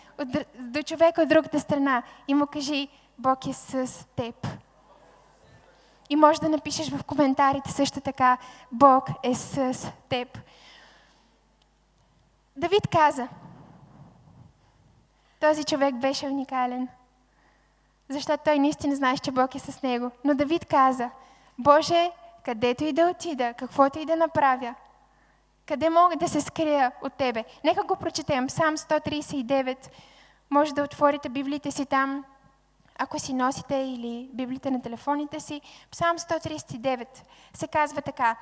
до 0.58 0.82
човека 0.82 1.22
от 1.22 1.28
другата 1.28 1.60
страна 1.60 2.02
и 2.28 2.34
му 2.34 2.46
кажи, 2.46 2.88
Бог 3.18 3.46
е 3.46 3.52
с 3.52 4.06
теб. 4.16 4.46
И 6.10 6.16
може 6.16 6.40
да 6.40 6.48
напишеш 6.48 6.90
в 6.90 7.04
коментарите 7.04 7.72
също 7.72 8.00
така, 8.00 8.38
Бог 8.72 9.08
е 9.22 9.34
с 9.34 9.92
теб. 10.08 10.38
Давид 12.56 12.88
каза, 12.88 13.28
този 15.40 15.64
човек 15.64 15.94
беше 15.94 16.26
уникален, 16.26 16.88
защото 18.08 18.44
той 18.44 18.58
наистина 18.58 18.96
знаеше, 18.96 19.22
че 19.22 19.30
Бог 19.30 19.54
е 19.54 19.58
с 19.58 19.82
него. 19.82 20.10
Но 20.24 20.34
Давид 20.34 20.64
каза, 20.64 21.10
Боже, 21.58 22.10
където 22.44 22.84
и 22.84 22.92
да 22.92 23.10
отида, 23.10 23.54
каквото 23.54 23.98
и 23.98 24.06
да 24.06 24.16
направя, 24.16 24.74
къде 25.70 25.90
мога 25.90 26.16
да 26.16 26.28
се 26.28 26.40
скрия 26.40 26.92
от 27.02 27.12
Тебе? 27.12 27.44
Нека 27.64 27.82
го 27.84 27.96
прочетем. 27.96 28.46
Псалм 28.46 28.76
139. 28.76 29.76
Може 30.50 30.74
да 30.74 30.82
отворите 30.82 31.28
библите 31.28 31.70
си 31.70 31.86
там, 31.86 32.24
ако 32.98 33.18
си 33.18 33.32
носите 33.32 33.76
или 33.76 34.30
библите 34.32 34.70
на 34.70 34.82
телефоните 34.82 35.40
си. 35.40 35.60
Псалм 35.90 36.18
139 36.18 37.06
се 37.54 37.68
казва 37.68 38.02
така. 38.02 38.36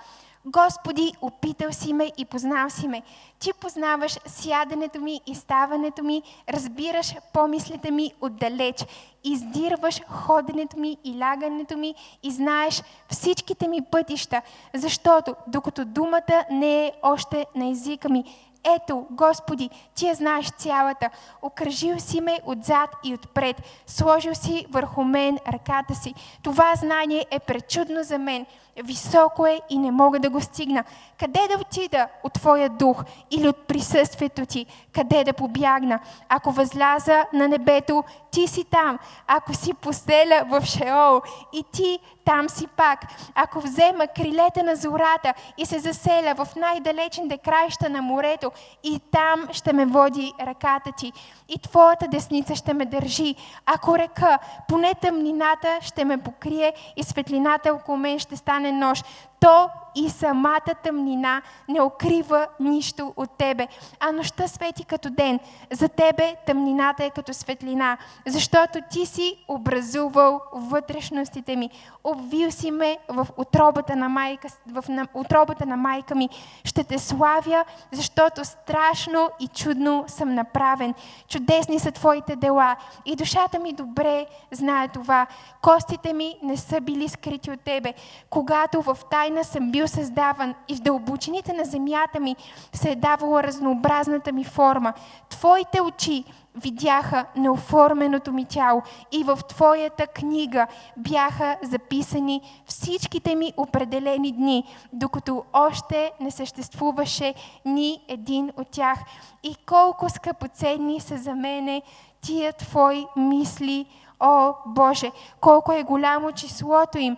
Господи, 0.47 1.12
опитал 1.21 1.73
си 1.73 1.92
ме 1.92 2.12
и 2.18 2.25
познал 2.25 2.71
си 2.71 2.88
ме. 2.88 3.02
Ти 3.38 3.52
познаваш 3.61 4.18
сядането 4.26 5.00
ми 5.00 5.21
и 5.26 5.35
ставането 5.35 6.02
ми, 6.02 6.23
разбираш 6.49 7.14
помислите 7.33 7.90
ми 7.90 8.12
отдалеч, 8.21 8.85
издирваш 9.25 10.00
ходенето 10.09 10.78
ми 10.78 10.97
и 11.04 11.18
лягането 11.18 11.76
ми 11.76 11.95
и 12.23 12.30
знаеш 12.30 12.83
всичките 13.09 13.68
ми 13.68 13.83
пътища, 13.90 14.42
защото 14.75 15.35
докато 15.47 15.85
думата 15.85 16.45
не 16.50 16.87
е 16.87 16.92
още 17.02 17.47
на 17.54 17.71
езика 17.71 18.09
ми, 18.09 18.25
ето, 18.65 19.07
Господи, 19.11 19.71
Ти 19.95 20.07
я 20.07 20.15
знаеш 20.15 20.50
цялата. 20.50 21.11
Окръжил 21.43 21.99
си 21.99 22.21
ме 22.21 22.41
отзад 22.47 22.91
и 23.05 23.15
отпред. 23.15 23.62
Сложил 23.87 24.35
си 24.35 24.67
върху 24.71 25.05
мен 25.05 25.38
ръката 25.49 25.95
си. 25.95 26.15
Това 26.43 26.75
знание 26.75 27.27
е 27.31 27.38
пречудно 27.38 28.03
за 28.03 28.19
мен. 28.19 28.47
Високо 28.85 29.47
е 29.47 29.61
и 29.71 29.79
не 29.79 29.91
мога 29.91 30.21
да 30.21 30.31
го 30.31 30.41
стигна. 30.41 30.85
Къде 31.19 31.41
да 31.49 31.61
отида 31.61 32.09
от 32.25 32.33
Твоя 32.33 32.69
дух 32.69 33.05
или 33.31 33.49
от 33.49 33.67
присъствието 33.67 34.47
Ти? 34.47 34.67
Къде 34.93 35.25
да 35.25 35.33
побягна? 35.33 36.00
Ако 36.29 36.53
възляза 36.53 37.25
на 37.33 37.49
небето, 37.49 38.05
Ти 38.38 38.49
си 38.49 38.64
там. 38.64 38.99
Ако 39.26 39.54
си 39.54 39.75
поселя 39.75 40.45
в 40.50 40.66
Шеол 40.66 41.21
и 41.52 41.64
Ти 41.73 41.99
там 42.25 42.49
си 42.49 42.66
пак. 42.66 43.00
Ако 43.35 43.61
взема 43.61 44.07
крилете 44.07 44.62
на 44.62 44.76
зората 44.76 45.35
и 45.57 45.66
се 45.66 45.78
заселя 45.78 46.35
в 46.35 46.57
най-далечните 46.57 47.38
краища 47.38 47.88
на 47.88 48.02
морето 48.02 48.50
и 48.85 49.00
там 49.11 49.49
ще 49.52 49.73
ме 49.73 49.87
води 49.87 50.33
ръката 50.40 50.92
Ти 50.92 51.12
и 51.49 51.59
Твоята 51.59 52.09
десница 52.09 52.54
ще 52.54 52.75
ме 52.75 52.85
държи. 52.85 53.35
Ако 53.66 53.99
река, 53.99 54.38
поне 54.68 54.95
тъмнината 54.95 55.78
ще 55.80 56.04
ме 56.04 56.18
покрие 56.18 56.73
и 56.97 57.04
светлината 57.04 57.75
около 57.75 57.99
мен 57.99 58.18
ще 58.18 58.37
стане 58.37 58.73
нощ 58.73 59.04
то 59.40 59.71
и 59.95 60.11
самата 60.11 60.75
тъмнина 60.83 61.42
не 61.68 61.83
укрива 61.83 62.47
нищо 62.61 63.12
от 63.16 63.30
тебе, 63.30 63.68
а 64.00 64.12
нощта 64.12 64.49
свети 64.49 64.85
като 64.85 65.11
ден. 65.11 65.40
За 65.73 65.88
тебе 65.88 66.37
тъмнината 66.47 67.04
е 67.04 67.11
като 67.11 67.35
светлина, 67.35 67.99
защото 68.26 68.78
ти 68.90 69.07
си 69.07 69.45
образувал 69.49 70.40
вътрешностите 70.52 71.57
ми. 71.57 71.71
Обвил 72.04 72.50
си 72.50 72.71
ме 72.71 72.99
в 73.09 73.26
отробата 73.37 73.97
на 73.97 74.09
майка, 74.09 74.49
в 74.66 74.85
отробата 75.14 75.66
на 75.66 75.76
майка 75.76 76.14
ми. 76.14 76.28
Ще 76.64 76.85
те 76.85 76.99
славя, 76.99 77.64
защото 77.92 78.45
страшно 78.45 79.30
и 79.40 79.49
чудно 79.49 80.04
съм 80.07 80.35
направен. 80.35 80.95
Чудесни 81.28 81.78
са 81.78 81.92
твоите 81.92 82.37
дела 82.37 82.76
и 83.04 83.16
душата 83.16 83.59
ми 83.59 83.73
добре 83.73 84.26
знае 84.50 84.88
това. 84.88 85.26
Костите 85.62 86.12
ми 86.12 86.37
не 86.42 86.57
са 86.57 86.80
били 86.80 87.09
скрити 87.09 87.50
от 87.50 87.61
тебе. 87.61 87.95
Когато 88.30 88.83
в 88.83 88.99
тай 89.11 89.27
тайна 89.28 89.44
съм 89.44 89.70
бил 89.70 89.88
създаван 89.88 90.54
и 90.68 90.75
в 90.76 90.80
дълбочините 90.80 91.52
на 91.52 91.64
земята 91.64 92.20
ми 92.20 92.37
се 92.73 92.90
е 92.90 92.97
давала 92.97 93.42
разнообразната 93.42 94.32
ми 94.32 94.44
форма. 94.44 94.92
Твоите 95.28 95.80
очи 95.80 96.25
видяха 96.54 97.26
неоформеното 97.37 98.32
ми 98.32 98.44
тяло 98.44 98.82
и 99.12 99.25
в 99.25 99.38
Твоята 99.49 100.06
книга 100.06 100.66
бяха 100.97 101.56
записани 101.62 102.40
всичките 102.66 103.35
ми 103.35 103.52
определени 103.56 104.32
дни, 104.32 104.64
докато 104.92 105.44
още 105.52 106.12
не 106.20 106.30
съществуваше 106.30 107.35
ни 107.64 108.00
един 108.08 108.52
от 108.56 108.68
тях. 108.68 108.99
И 109.42 109.56
колко 109.66 110.08
скъпоценни 110.11 111.00
са 111.00 111.16
за 111.16 111.35
мене 111.35 111.82
тия 112.20 112.52
Твои 112.52 113.06
мисли, 113.16 113.87
О, 114.20 114.54
Боже, 114.66 115.11
колко 115.40 115.73
е 115.73 115.82
голямо 115.82 116.32
числото 116.32 116.99
им. 116.99 117.16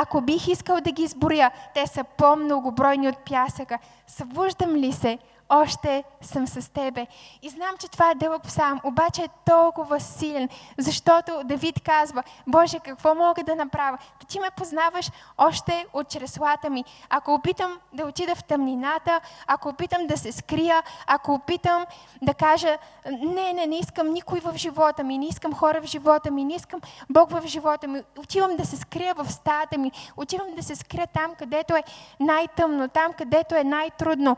Ако 0.00 0.20
бих 0.20 0.48
искал 0.48 0.80
да 0.80 0.92
ги 0.92 1.02
изборя, 1.02 1.50
те 1.74 1.86
са 1.86 2.04
по-многобройни 2.04 3.08
от 3.08 3.18
пясъка. 3.18 3.78
Събуждам 4.06 4.74
ли 4.74 4.92
се 4.92 5.18
още 5.48 6.04
съм 6.20 6.46
с 6.46 6.72
тебе. 6.72 7.06
И 7.42 7.48
знам, 7.48 7.76
че 7.80 7.90
това 7.90 8.10
е 8.10 8.14
дълъг 8.14 8.42
псалм, 8.42 8.80
обаче 8.84 9.22
е 9.22 9.28
толкова 9.44 10.00
силен, 10.00 10.48
защото 10.78 11.40
Давид 11.44 11.80
казва, 11.84 12.22
Боже, 12.46 12.78
какво 12.78 13.14
мога 13.14 13.42
да 13.42 13.56
направя? 13.56 13.98
Ти 14.28 14.40
ме 14.40 14.50
познаваш 14.56 15.10
още 15.38 15.86
от 15.92 16.08
чреслата 16.08 16.70
ми. 16.70 16.84
Ако 17.10 17.34
опитам 17.34 17.78
да 17.92 18.04
отида 18.04 18.34
в 18.34 18.44
тъмнината, 18.44 19.20
ако 19.46 19.68
опитам 19.68 20.06
да 20.06 20.16
се 20.16 20.32
скрия, 20.32 20.82
ако 21.06 21.34
опитам 21.34 21.86
да 22.22 22.34
кажа, 22.34 22.78
не, 23.10 23.52
не, 23.52 23.66
не 23.66 23.78
искам 23.78 24.12
никой 24.12 24.40
в 24.40 24.56
живота 24.56 25.04
ми, 25.04 25.18
не 25.18 25.26
искам 25.26 25.54
хора 25.54 25.80
в 25.80 25.84
живота 25.84 26.30
ми, 26.30 26.44
не 26.44 26.54
искам 26.54 26.80
Бог 27.10 27.30
в 27.30 27.46
живота 27.46 27.88
ми, 27.88 28.02
отивам 28.18 28.56
да 28.56 28.66
се 28.66 28.76
скрия 28.76 29.14
в 29.14 29.32
стаята 29.32 29.78
ми, 29.78 29.92
отивам 30.16 30.54
да 30.56 30.62
се 30.62 30.76
скрия 30.76 31.06
там, 31.06 31.34
където 31.38 31.76
е 31.76 31.82
най-тъмно, 32.20 32.88
там, 32.88 33.12
където 33.12 33.54
е 33.54 33.64
най-трудно. 33.64 34.36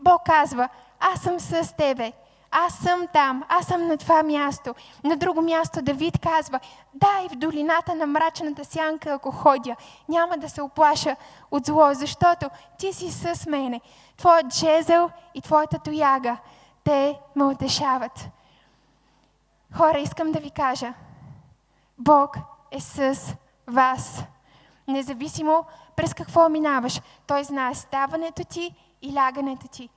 Бог 0.00 0.22
казва, 0.24 0.68
аз 1.00 1.20
съм 1.20 1.40
с 1.40 1.76
тебе. 1.76 2.12
Аз 2.50 2.74
съм 2.74 3.06
там, 3.12 3.44
аз 3.48 3.66
съм 3.66 3.86
на 3.86 3.96
това 3.96 4.22
място. 4.22 4.74
На 5.04 5.16
друго 5.16 5.42
място 5.42 5.82
Давид 5.82 6.18
казва, 6.18 6.60
да, 6.94 7.20
и 7.24 7.28
в 7.28 7.38
долината 7.38 7.94
на 7.94 8.06
мрачната 8.06 8.64
сянка, 8.64 9.10
ако 9.10 9.30
ходя, 9.30 9.76
няма 10.08 10.38
да 10.38 10.48
се 10.48 10.62
оплаша 10.62 11.16
от 11.50 11.66
зло, 11.66 11.90
защото 11.92 12.50
ти 12.78 12.92
си 12.92 13.10
с 13.10 13.46
мене. 13.46 13.80
Твоят 14.16 14.46
джезел 14.48 15.10
и 15.34 15.40
твоята 15.40 15.78
тояга, 15.78 16.36
те 16.84 17.18
ме 17.36 17.44
утешават. 17.44 18.28
Хора, 19.76 19.98
искам 19.98 20.32
да 20.32 20.40
ви 20.40 20.50
кажа, 20.50 20.94
Бог 21.98 22.36
е 22.70 22.80
с 22.80 23.18
вас. 23.66 24.24
Независимо 24.88 25.64
през 25.96 26.14
какво 26.14 26.48
минаваш, 26.48 27.00
Той 27.26 27.44
знае 27.44 27.74
ставането 27.74 28.44
ти 28.44 28.74
и 29.02 29.14
лягането 29.14 29.68
ти. 29.68 29.88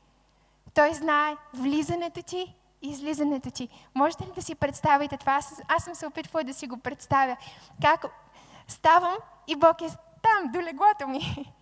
Той 0.74 0.94
знае 0.94 1.36
влизането 1.54 2.24
ти 2.24 2.56
и 2.82 2.90
излизането 2.90 3.52
ти. 3.52 3.70
Можете 3.96 4.24
ли 4.24 4.32
да 4.36 4.42
си 4.42 4.56
представите 4.56 5.18
това? 5.18 5.34
Аз, 5.34 5.62
аз 5.68 5.84
съм 5.84 5.96
се 5.96 6.08
опитвала 6.08 6.44
да 6.44 6.54
си 6.54 6.68
го 6.68 6.78
представя. 6.78 7.38
Как 7.82 8.06
ставам 8.68 9.16
и 9.48 9.56
Бог 9.56 9.82
е 9.82 9.88
там, 10.22 10.52
до 10.52 10.62
леглото 10.62 11.08
ми. 11.08 11.54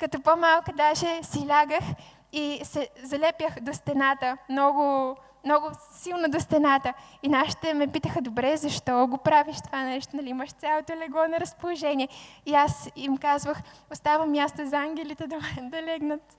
Като 0.00 0.22
по-малка 0.22 0.72
даже 0.72 1.22
си 1.22 1.48
лягах 1.48 1.84
и 2.32 2.60
се 2.64 2.88
залепях 3.04 3.60
до 3.60 3.74
стената, 3.74 4.36
много, 4.48 5.16
много 5.44 5.70
силно 5.92 6.28
до 6.28 6.40
стената. 6.40 6.92
И 7.22 7.28
нашите 7.28 7.74
ме 7.74 7.86
питаха, 7.86 8.22
добре, 8.22 8.56
защо 8.56 9.06
го 9.06 9.18
правиш 9.18 9.56
това 9.66 9.82
нещо, 9.82 10.16
нали, 10.16 10.28
имаш 10.28 10.52
цялото 10.52 10.96
легло 10.96 11.28
на 11.28 11.40
разположение. 11.40 12.08
И 12.46 12.54
аз 12.54 12.88
им 12.96 13.16
казвах, 13.16 13.58
оставам 13.92 14.30
място 14.30 14.66
за 14.66 14.76
ангелите 14.76 15.26
да, 15.26 15.38
да 15.62 15.82
легнат. 15.82 16.36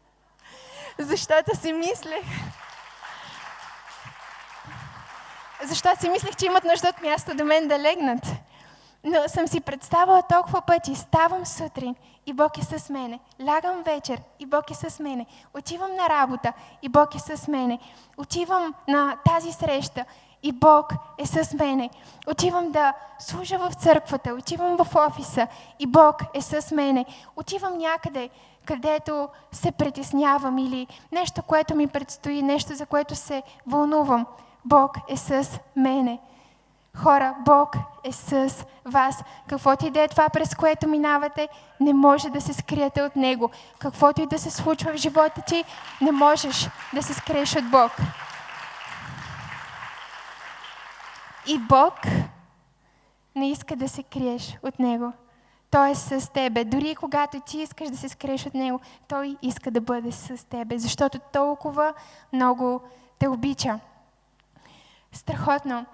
Защото 0.97 1.57
си 1.57 1.73
мислех, 1.73 2.25
защото 5.63 6.01
си 6.01 6.09
мислех, 6.09 6.35
че 6.35 6.45
имат 6.45 6.63
нужда 6.63 6.89
от 6.89 7.01
място 7.01 7.35
до 7.35 7.45
мен 7.45 7.67
да 7.67 7.79
легнат. 7.79 8.25
Но 9.03 9.17
съм 9.27 9.47
си 9.47 9.61
представила 9.61 10.23
толкова 10.29 10.61
пъти. 10.61 10.95
Ставам 10.95 11.45
сутрин 11.45 11.95
и 12.25 12.33
Бог 12.33 12.57
е 12.57 12.61
с 12.61 12.89
мене. 12.89 13.19
Лягам 13.45 13.83
вечер 13.83 14.21
и 14.39 14.45
Бог 14.45 14.71
е 14.71 14.73
с 14.73 14.99
мене. 14.99 15.25
Отивам 15.53 15.95
на 15.95 16.09
работа 16.09 16.53
и 16.81 16.89
Бог 16.89 17.15
е 17.15 17.19
с 17.19 17.47
мене. 17.47 17.79
Отивам 18.17 18.73
на 18.87 19.17
тази 19.25 19.51
среща 19.51 20.05
и 20.43 20.51
Бог 20.51 20.93
е 21.17 21.25
с 21.25 21.53
мене. 21.53 21.89
Отивам 22.27 22.71
да 22.71 22.93
служа 23.19 23.57
в 23.57 23.73
църквата, 23.73 24.33
отивам 24.33 24.77
в 24.77 24.95
офиса 24.95 25.47
и 25.79 25.87
Бог 25.87 26.23
е 26.33 26.41
с 26.41 26.71
мене. 26.71 27.05
Отивам 27.35 27.77
някъде, 27.77 28.29
където 28.65 29.29
се 29.51 29.71
притеснявам 29.71 30.57
или 30.57 30.87
нещо, 31.11 31.43
което 31.43 31.75
ми 31.75 31.87
предстои, 31.87 32.41
нещо, 32.41 32.75
за 32.75 32.85
което 32.85 33.15
се 33.15 33.43
вълнувам. 33.67 34.25
Бог 34.65 34.97
е 35.07 35.17
с 35.17 35.59
мене. 35.75 36.19
Хора, 36.97 37.35
Бог 37.45 37.75
е 38.03 38.11
с 38.11 38.65
вас. 38.85 39.23
Каквото 39.47 39.85
и 39.85 39.89
да 39.89 40.01
е 40.01 40.07
това, 40.07 40.29
през 40.29 40.55
което 40.55 40.87
минавате, 40.87 41.49
не 41.79 41.93
може 41.93 42.29
да 42.29 42.41
се 42.41 42.53
скриете 42.53 43.01
от 43.01 43.15
Него. 43.15 43.49
Каквото 43.79 44.21
и 44.21 44.27
да 44.27 44.39
се 44.39 44.51
случва 44.51 44.93
в 44.93 44.97
живота 44.97 45.41
ти, 45.47 45.63
не 46.01 46.11
можеш 46.11 46.69
да 46.93 47.03
се 47.03 47.13
скриеш 47.13 47.55
от 47.55 47.71
Бог. 47.71 47.91
И 51.47 51.59
Бог 51.59 51.93
не 53.35 53.51
иска 53.51 53.75
да 53.75 53.89
се 53.89 54.03
криеш 54.03 54.57
от 54.63 54.79
Него. 54.79 55.13
Той 55.71 55.89
е 55.89 55.95
с 55.95 56.31
тебе. 56.33 56.63
Дори 56.63 56.95
когато 56.95 57.39
ти 57.39 57.57
искаш 57.59 57.89
да 57.89 57.97
се 57.97 58.09
скриеш 58.09 58.45
от 58.45 58.53
Него, 58.53 58.79
Той 59.07 59.37
иска 59.41 59.71
да 59.71 59.81
бъде 59.81 60.11
с 60.11 60.47
тебе, 60.49 60.77
защото 60.77 61.19
толкова 61.19 61.93
много 62.33 62.81
те 63.19 63.27
обича. 63.27 63.79
Страхотно. 65.11 65.85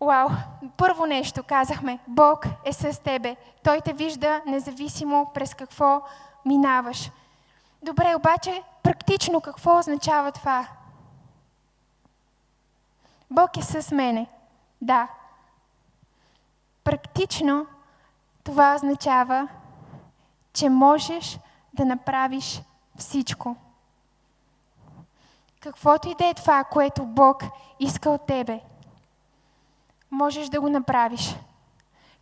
Вау! 0.00 0.28
Първо 0.76 1.06
нещо 1.06 1.42
казахме. 1.42 1.98
Бог 2.06 2.46
е 2.64 2.72
с 2.72 3.02
тебе. 3.02 3.36
Той 3.64 3.80
те 3.80 3.92
вижда 3.92 4.42
независимо 4.46 5.30
през 5.34 5.54
какво 5.54 6.02
минаваш. 6.44 7.10
Добре, 7.82 8.14
обаче 8.16 8.62
практично 8.82 9.40
какво 9.40 9.78
означава 9.78 10.32
това? 10.32 10.68
Бог 13.30 13.56
е 13.56 13.62
с 13.62 13.94
мене. 13.94 14.26
Да. 14.80 15.08
Практично 16.84 17.66
това 18.44 18.74
означава, 18.74 19.48
че 20.52 20.68
можеш 20.68 21.38
да 21.74 21.84
направиш 21.84 22.62
всичко. 22.96 23.56
Каквото 25.60 26.08
и 26.08 26.14
да 26.14 26.26
е 26.26 26.34
това, 26.34 26.64
което 26.64 27.06
Бог 27.06 27.42
иска 27.80 28.10
от 28.10 28.26
тебе, 28.26 28.60
можеш 30.10 30.48
да 30.48 30.60
го 30.60 30.68
направиш. 30.68 31.36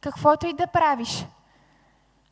Каквото 0.00 0.46
и 0.46 0.52
да 0.52 0.66
правиш. 0.66 1.26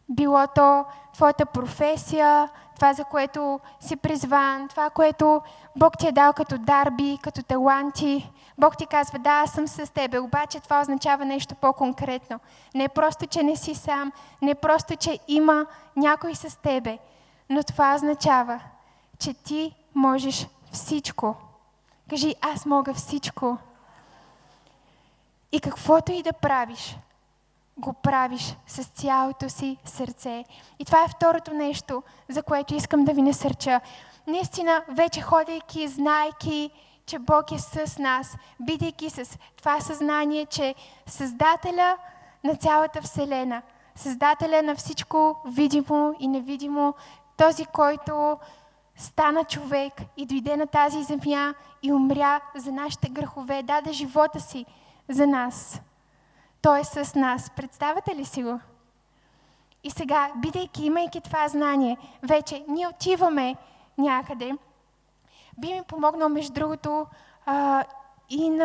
Било 0.09 0.47
то 0.55 0.85
твоята 1.15 1.47
професия, 1.47 2.49
това, 2.75 2.93
за 2.93 3.05
което 3.05 3.61
си 3.81 3.97
призван, 3.97 4.69
това, 4.69 4.91
което 4.91 5.43
Бог 5.77 5.99
ти 5.99 6.09
е 6.09 6.13
дал 6.13 6.33
като 6.33 6.59
дарби, 6.59 7.19
като 7.23 7.43
таланти. 7.43 8.31
Бог 8.59 8.77
ти 8.77 8.87
казва, 8.87 9.19
да, 9.19 9.31
аз 9.31 9.51
съм 9.51 9.69
с 9.69 9.93
тебе, 9.93 10.19
обаче 10.19 10.61
това 10.61 10.81
означава 10.81 11.25
нещо 11.25 11.55
по-конкретно. 11.55 12.41
Не 12.75 12.89
просто, 12.89 13.27
че 13.27 13.43
не 13.43 13.57
си 13.57 13.75
сам, 13.75 14.13
не 14.43 14.55
просто, 14.55 14.97
че 14.97 15.19
има 15.29 15.67
някой 15.97 16.35
с 16.35 16.57
тебе, 16.57 16.99
но 17.51 17.63
това 17.63 17.95
означава, 17.95 18.61
че 19.19 19.35
ти 19.35 19.75
можеш 19.95 20.47
всичко. 20.73 21.35
Кажи, 22.11 22.35
аз 22.41 22.67
мога 22.67 22.95
всичко. 22.95 23.59
И 25.55 25.61
каквото 25.61 26.13
и 26.13 26.23
да 26.23 26.33
правиш, 26.33 26.97
го 27.79 27.93
правиш 27.93 28.57
с 28.67 28.85
цялото 28.85 29.49
си 29.49 29.77
сърце. 29.85 30.45
И 30.79 30.85
това 30.85 31.05
е 31.05 31.09
второто 31.09 31.55
нещо, 31.55 32.03
за 32.29 32.43
което 32.43 32.75
искам 32.75 33.05
да 33.05 33.13
ви 33.13 33.23
насърча. 33.23 33.81
Наистина, 34.27 34.83
вече 34.89 35.21
ходейки, 35.21 35.89
знайки, 35.89 36.71
че 37.07 37.19
Бог 37.19 37.53
е 37.53 37.59
с 37.59 37.99
нас, 37.99 38.37
бидейки 38.61 39.11
с 39.11 39.39
това 39.57 39.81
съзнание, 39.81 40.47
че 40.47 40.75
Създателя 41.07 41.97
на 42.45 42.57
цялата 42.57 43.03
Вселена, 43.03 43.63
Създателя 43.95 44.63
на 44.63 44.75
всичко 44.75 45.37
видимо 45.47 46.15
и 46.21 46.29
невидимо, 46.29 46.95
този, 47.37 47.65
който 47.65 48.39
стана 48.97 49.45
човек 49.45 49.93
и 50.17 50.27
дойде 50.27 50.57
на 50.57 50.67
тази 50.67 51.03
земя 51.03 51.55
и 51.83 51.93
умря 51.93 52.41
за 52.57 52.73
нашите 52.73 53.09
грехове, 53.09 53.63
даде 53.63 53.93
живота 53.93 54.41
си 54.41 54.67
за 55.09 55.27
нас. 55.27 55.81
Той 56.63 56.81
е 56.81 56.85
с 56.85 57.15
нас. 57.15 57.51
Представете 57.51 58.15
ли 58.17 58.25
си 58.25 58.43
го? 58.43 58.61
И 59.85 59.91
сега, 59.91 60.31
бидейки, 60.37 60.85
имайки 60.85 61.21
това 61.21 61.49
знание, 61.49 61.97
вече 62.23 62.65
ние 62.69 62.89
отиваме 62.89 63.57
някъде. 63.99 64.53
Би 65.59 65.73
ми 65.73 65.83
помогнал, 65.83 66.29
между 66.29 66.53
другото, 66.53 67.07
а, 67.47 67.85
и 68.31 68.61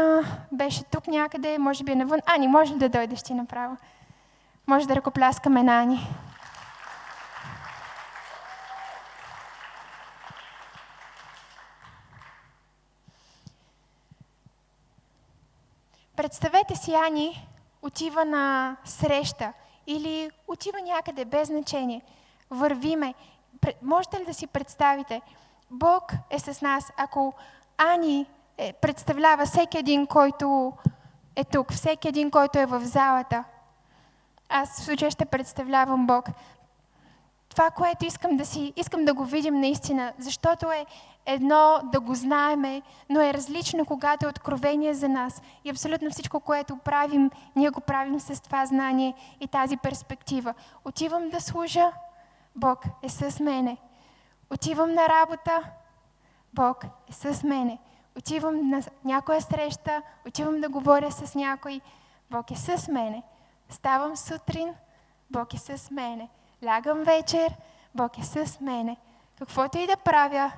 беше 0.51 0.83
тук 0.83 1.07
някъде, 1.07 1.57
може 1.57 1.83
би 1.83 1.91
е 1.91 1.95
навън. 1.95 2.19
Ани, 2.25 2.47
може 2.47 2.73
ли 2.73 2.77
да 2.77 2.89
дойдеш 2.89 3.23
ти 3.23 3.33
направо? 3.33 3.77
Може 4.67 4.87
да 4.87 4.95
ръкопляскаме 4.95 5.63
на 5.63 5.81
Ани. 5.81 6.07
Представете 16.29 16.75
си 16.75 16.93
Ани 16.93 17.47
отива 17.81 18.25
на 18.25 18.75
среща 18.85 19.53
или 19.87 20.31
отива 20.47 20.77
някъде 20.81 21.25
без 21.25 21.47
значение. 21.47 22.01
Вървиме. 22.49 23.13
Можете 23.81 24.19
ли 24.19 24.25
да 24.25 24.33
си 24.33 24.47
представите? 24.47 25.21
Бог 25.71 26.13
е 26.29 26.39
с 26.39 26.61
нас. 26.61 26.91
Ако 26.97 27.33
Ани 27.77 28.25
е, 28.57 28.73
представлява 28.73 29.45
всеки 29.45 29.77
един, 29.77 30.07
който 30.07 30.73
е 31.35 31.43
тук, 31.43 31.73
всеки 31.73 32.07
един, 32.07 32.31
който 32.31 32.59
е 32.59 32.65
в 32.65 32.81
залата, 32.85 33.43
аз 34.49 34.79
в 34.79 34.83
случая 34.83 35.11
ще 35.11 35.25
представлявам 35.25 36.07
Бог. 36.07 36.25
Това, 37.49 37.71
което 37.71 38.05
искам 38.05 38.37
да 38.37 38.45
си, 38.45 38.73
искам 38.75 39.05
да 39.05 39.13
го 39.13 39.25
видим 39.25 39.59
наистина, 39.59 40.13
защото 40.17 40.71
е 40.71 40.85
едно 41.25 41.79
да 41.83 41.99
го 41.99 42.15
знаеме, 42.15 42.81
но 43.09 43.21
е 43.21 43.33
различно, 43.33 43.85
когато 43.85 44.25
е 44.25 44.29
откровение 44.29 44.93
за 44.93 45.09
нас. 45.09 45.41
И 45.63 45.69
абсолютно 45.69 46.09
всичко, 46.09 46.39
което 46.39 46.77
правим, 46.77 47.31
ние 47.55 47.69
го 47.69 47.81
правим 47.81 48.19
с 48.19 48.41
това 48.43 48.65
знание 48.65 49.13
и 49.39 49.47
тази 49.47 49.77
перспектива. 49.77 50.53
Отивам 50.85 51.29
да 51.29 51.41
служа, 51.41 51.91
Бог 52.55 52.85
е 53.03 53.09
с 53.09 53.39
мене. 53.39 53.77
Отивам 54.49 54.93
на 54.93 55.09
работа, 55.09 55.63
Бог 56.53 56.85
е 57.09 57.13
с 57.13 57.43
мене. 57.43 57.79
Отивам 58.17 58.69
на 58.69 58.81
някоя 59.05 59.41
среща, 59.41 60.01
отивам 60.27 60.61
да 60.61 60.69
говоря 60.69 61.11
с 61.11 61.35
някой, 61.35 61.81
Бог 62.31 62.51
е 62.51 62.55
с 62.55 62.87
мене. 62.87 63.23
Ставам 63.69 64.17
сутрин, 64.17 64.73
Бог 65.29 65.53
е 65.53 65.57
с 65.57 65.91
мене. 65.91 66.29
Лягам 66.65 67.03
вечер, 67.03 67.55
Бог 67.95 68.17
е 68.17 68.23
с 68.23 68.59
мене. 68.61 68.97
Каквото 69.39 69.77
и 69.77 69.87
да 69.87 69.97
правя, 69.97 70.51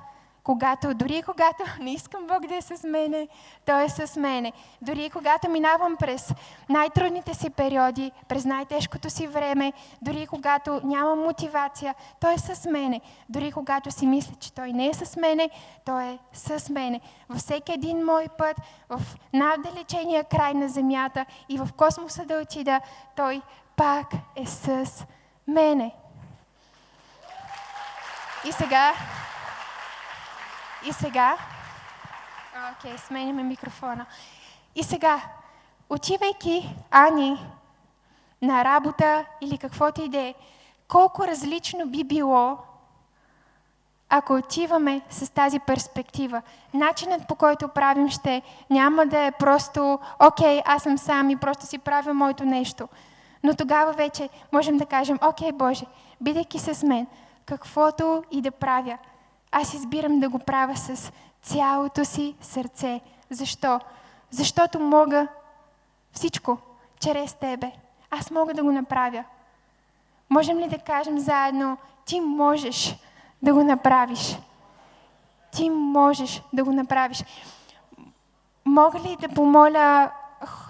когато, 0.44 0.94
дори 0.94 1.22
когато 1.22 1.64
не 1.80 1.92
искам 1.92 2.26
Бог 2.26 2.46
да 2.46 2.56
е 2.56 2.62
с 2.62 2.88
мене, 2.88 3.28
Той 3.64 3.84
е 3.84 3.88
с 3.88 4.16
мене. 4.16 4.52
Дори 4.82 5.10
когато 5.10 5.50
минавам 5.50 5.96
през 5.96 6.34
най-трудните 6.68 7.34
си 7.34 7.50
периоди, 7.50 8.12
през 8.28 8.44
най-тежкото 8.44 9.10
си 9.10 9.26
време, 9.26 9.72
дори 10.02 10.26
когато 10.26 10.80
нямам 10.84 11.22
мотивация, 11.22 11.94
Той 12.20 12.34
е 12.34 12.38
с 12.38 12.70
мене. 12.70 13.00
Дори 13.28 13.52
когато 13.52 13.90
си 13.90 14.06
мисля, 14.06 14.34
че 14.40 14.52
Той 14.52 14.72
не 14.72 14.86
е 14.86 14.94
с 14.94 15.16
мене, 15.16 15.50
Той 15.84 16.04
е 16.04 16.18
с 16.32 16.68
мене. 16.68 17.00
Във 17.28 17.38
всеки 17.38 17.72
един 17.72 18.04
мой 18.04 18.28
път, 18.38 18.56
в 18.88 19.02
най-далечения 19.32 20.24
край 20.24 20.54
на 20.54 20.68
земята 20.68 21.26
и 21.48 21.58
в 21.58 21.68
космоса 21.76 22.24
да 22.24 22.40
отида, 22.40 22.80
Той 23.16 23.42
пак 23.76 24.06
е 24.36 24.46
с 24.46 25.04
мене. 25.46 25.94
И 28.44 28.52
сега 28.52 28.94
и 30.84 30.92
сега... 30.92 31.36
Окей, 32.72 32.92
okay, 32.92 32.96
сменяме 32.96 33.42
микрофона. 33.42 34.06
И 34.74 34.82
сега, 34.82 35.20
отивайки 35.90 36.74
Ани 36.90 37.46
на 38.42 38.64
работа 38.64 39.24
или 39.40 39.58
каквото 39.58 40.02
и 40.02 40.08
да 40.08 40.18
е, 40.18 40.34
колко 40.88 41.26
различно 41.26 41.86
би 41.86 42.04
било, 42.04 42.58
ако 44.08 44.34
отиваме 44.34 45.00
с 45.10 45.30
тази 45.30 45.58
перспектива. 45.58 46.42
Начинът 46.74 47.28
по 47.28 47.34
който 47.34 47.68
правим 47.68 48.10
ще 48.10 48.42
няма 48.70 49.06
да 49.06 49.18
е 49.18 49.32
просто, 49.32 49.98
окей, 50.20 50.62
аз 50.64 50.82
съм 50.82 50.98
сам 50.98 51.30
и 51.30 51.36
просто 51.36 51.66
си 51.66 51.78
правя 51.78 52.14
моето 52.14 52.44
нещо. 52.44 52.88
Но 53.42 53.54
тогава 53.54 53.92
вече 53.92 54.28
можем 54.52 54.76
да 54.76 54.86
кажем, 54.86 55.18
окей, 55.22 55.52
Боже, 55.52 55.86
бидейки 56.20 56.58
с 56.58 56.82
мен, 56.82 57.06
каквото 57.46 58.24
и 58.30 58.40
да 58.40 58.50
правя, 58.50 58.98
аз 59.52 59.74
избирам 59.74 60.20
да 60.20 60.28
го 60.28 60.38
правя 60.38 60.76
с 60.76 61.12
цялото 61.42 62.04
си 62.04 62.34
сърце. 62.40 63.00
Защо? 63.30 63.80
Защото 64.30 64.80
мога 64.80 65.28
всичко 66.12 66.58
чрез 67.00 67.34
Тебе. 67.34 67.72
Аз 68.10 68.30
мога 68.30 68.54
да 68.54 68.62
го 68.62 68.72
направя. 68.72 69.24
Можем 70.30 70.58
ли 70.58 70.68
да 70.68 70.78
кажем 70.78 71.18
заедно, 71.18 71.76
ти 72.04 72.20
можеш 72.20 72.96
да 73.42 73.54
го 73.54 73.64
направиш? 73.64 74.38
Ти 75.52 75.70
можеш 75.70 76.42
да 76.52 76.64
го 76.64 76.72
направиш. 76.72 77.24
Мога 78.64 79.00
ли 79.00 79.16
да 79.20 79.28
помоля 79.28 80.10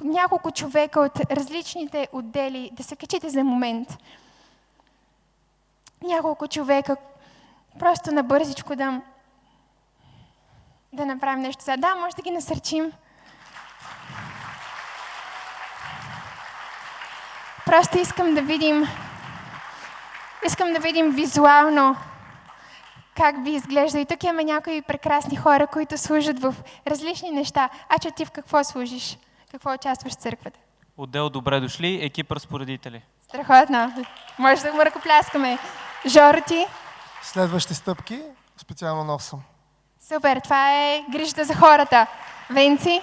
няколко 0.05 0.51
човека 0.51 1.01
от 1.01 1.31
различните 1.31 2.09
отдели 2.13 2.71
да 2.73 2.83
се 2.83 2.97
качите 2.97 3.29
за 3.29 3.45
момент? 3.45 3.99
Няколко 6.03 6.49
човека, 6.49 6.97
Просто 7.79 8.13
набързичко 8.13 8.77
да, 8.77 9.01
да 10.93 11.07
направим 11.07 11.43
нещо 11.43 11.65
сега. 11.65 11.77
Да, 11.77 11.95
може 11.95 12.17
да 12.17 12.23
ги 12.23 12.31
насърчим. 12.31 12.93
Просто 17.67 17.99
искам 17.99 18.35
да 18.35 18.43
видим, 18.43 18.85
искам 20.47 20.73
да 20.73 20.79
видим 20.79 21.11
визуално 21.11 21.97
как 23.17 23.45
би 23.45 23.51
изглежда. 23.51 23.99
И 23.99 24.07
тук 24.07 24.25
имаме 24.25 24.45
някои 24.45 24.83
прекрасни 24.83 25.37
хора, 25.37 25.67
които 25.67 25.99
служат 25.99 26.41
в 26.41 26.55
различни 26.87 27.31
неща. 27.31 27.71
А 27.89 27.99
че 27.99 28.11
ти 28.11 28.25
в 28.25 28.31
какво 28.31 28.65
служиш? 28.65 29.19
Какво 29.53 29.73
участваш 29.75 30.13
в 30.13 30.17
църквата? 30.17 30.61
Отдел 30.97 31.31
добре 31.31 31.61
дошли, 31.61 31.99
екип 32.03 32.33
разпоредители. 32.33 33.03
Страхотно. 33.23 34.05
Може 34.39 34.63
да 34.63 34.73
му 34.73 34.85
ръкопляскаме. 34.85 35.59
Жоро 36.07 36.41
ти? 36.47 36.67
Следващи 37.23 37.75
стъпки, 37.75 38.23
специално 38.57 39.05
нов 39.05 39.23
съм. 39.23 39.43
Супер, 40.01 40.41
това 40.41 40.73
е 40.73 41.05
грижата 41.11 41.45
за 41.45 41.55
хората. 41.55 42.07
Венци? 42.51 43.01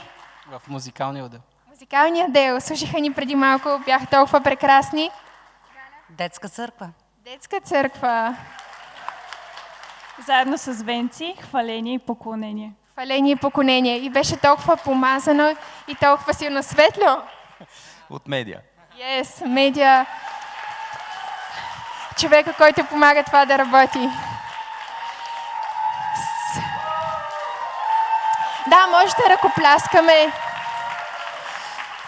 В 0.48 0.62
музикалния 0.68 1.26
отдел. 1.26 1.40
Музикалния 1.70 2.26
отдел. 2.26 2.62
Слушаха 2.62 3.00
ни 3.00 3.14
преди 3.14 3.36
малко, 3.36 3.82
бяха 3.86 4.06
толкова 4.06 4.42
прекрасни. 4.42 5.12
Детска 6.10 6.50
църква. 6.50 6.90
Детска 7.26 7.60
църква. 7.62 8.36
Заедно 10.26 10.58
с 10.58 10.84
Венци, 10.84 11.36
хваление 11.42 11.94
и 11.94 12.00
поклонение. 12.00 12.74
Хваление 13.00 13.32
и 13.32 13.36
поклонение. 13.36 13.98
И 13.98 14.10
беше 14.10 14.38
толкова 14.38 14.78
помазано 14.78 15.56
и 15.88 15.96
толкова 15.96 16.34
силно 16.34 16.64
светло. 16.64 17.22
От 18.10 18.28
медиа. 18.28 18.60
Yes, 18.98 19.46
медиа 19.46 20.06
човека, 22.18 22.54
който 22.54 22.86
помага 22.86 23.24
това 23.24 23.46
да 23.46 23.58
работи. 23.58 24.10
Да, 28.68 28.88
може 28.88 29.14
да 29.24 29.30
ръкопляскаме. 29.30 30.32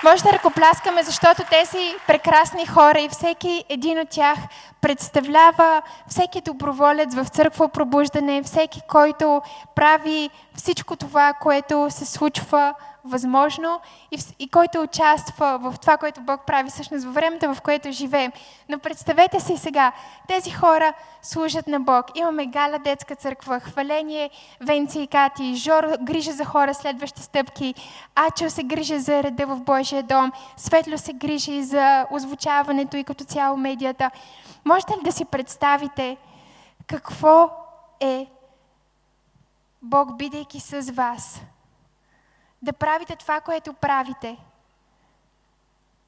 Може 0.03 0.23
да 0.23 0.33
ръкопляскаме, 0.33 1.03
защото 1.03 1.43
тези 1.43 1.95
прекрасни 2.07 2.67
хора 2.67 2.99
и 2.99 3.09
всеки 3.09 3.65
един 3.69 3.99
от 3.99 4.09
тях 4.09 4.37
представлява 4.81 5.81
всеки 6.07 6.41
доброволец 6.41 7.15
в 7.15 7.25
църква 7.25 7.69
пробуждане, 7.69 8.43
всеки, 8.43 8.81
който 8.87 9.41
прави 9.75 10.29
всичко 10.55 10.95
това, 10.95 11.33
което 11.33 11.87
се 11.89 12.05
случва 12.05 12.73
възможно 13.03 13.81
и, 14.11 14.19
и 14.39 14.49
който 14.49 14.81
участва 14.81 15.59
в 15.61 15.75
това, 15.81 15.97
което 15.97 16.21
Бог 16.21 16.41
прави 16.47 16.69
всъщност 16.69 17.05
във 17.05 17.13
времето, 17.13 17.53
в 17.53 17.61
което 17.61 17.91
живеем. 17.91 18.31
Но 18.69 18.79
представете 18.79 19.39
си 19.39 19.57
сега, 19.57 19.91
тези 20.27 20.51
хора 20.51 20.93
служат 21.21 21.67
на 21.67 21.79
Бог. 21.79 22.05
Имаме 22.15 22.45
Гала 22.45 22.79
детска 22.79 23.15
църква, 23.15 23.59
хваление, 23.59 24.29
Венци 24.61 24.99
и 24.99 25.07
Кати, 25.07 25.55
Жор 25.55 25.97
грижа 26.01 26.31
за 26.31 26.45
хора, 26.45 26.73
следващи 26.73 27.21
стъпки, 27.21 27.75
Ачо 28.15 28.49
се 28.49 28.63
грижи 28.63 28.99
за 28.99 29.23
реда 29.23 29.45
в 29.45 29.59
Божия 29.59 30.03
дом, 30.03 30.31
Светло 30.57 30.97
се 30.97 31.13
грижи 31.13 31.63
за 31.63 32.05
озвучаването 32.11 32.97
и 32.97 33.03
като 33.03 33.23
цяло 33.23 33.57
медията. 33.57 34.11
Можете 34.65 34.93
ли 34.93 35.03
да 35.03 35.11
си 35.11 35.25
представите 35.25 36.17
какво 36.87 37.49
е 37.99 38.27
Бог, 39.81 40.15
бидейки 40.15 40.59
с 40.59 40.91
вас? 40.91 41.41
Да 42.61 42.73
правите 42.73 43.15
това, 43.15 43.41
което 43.41 43.73
правите 43.73 44.37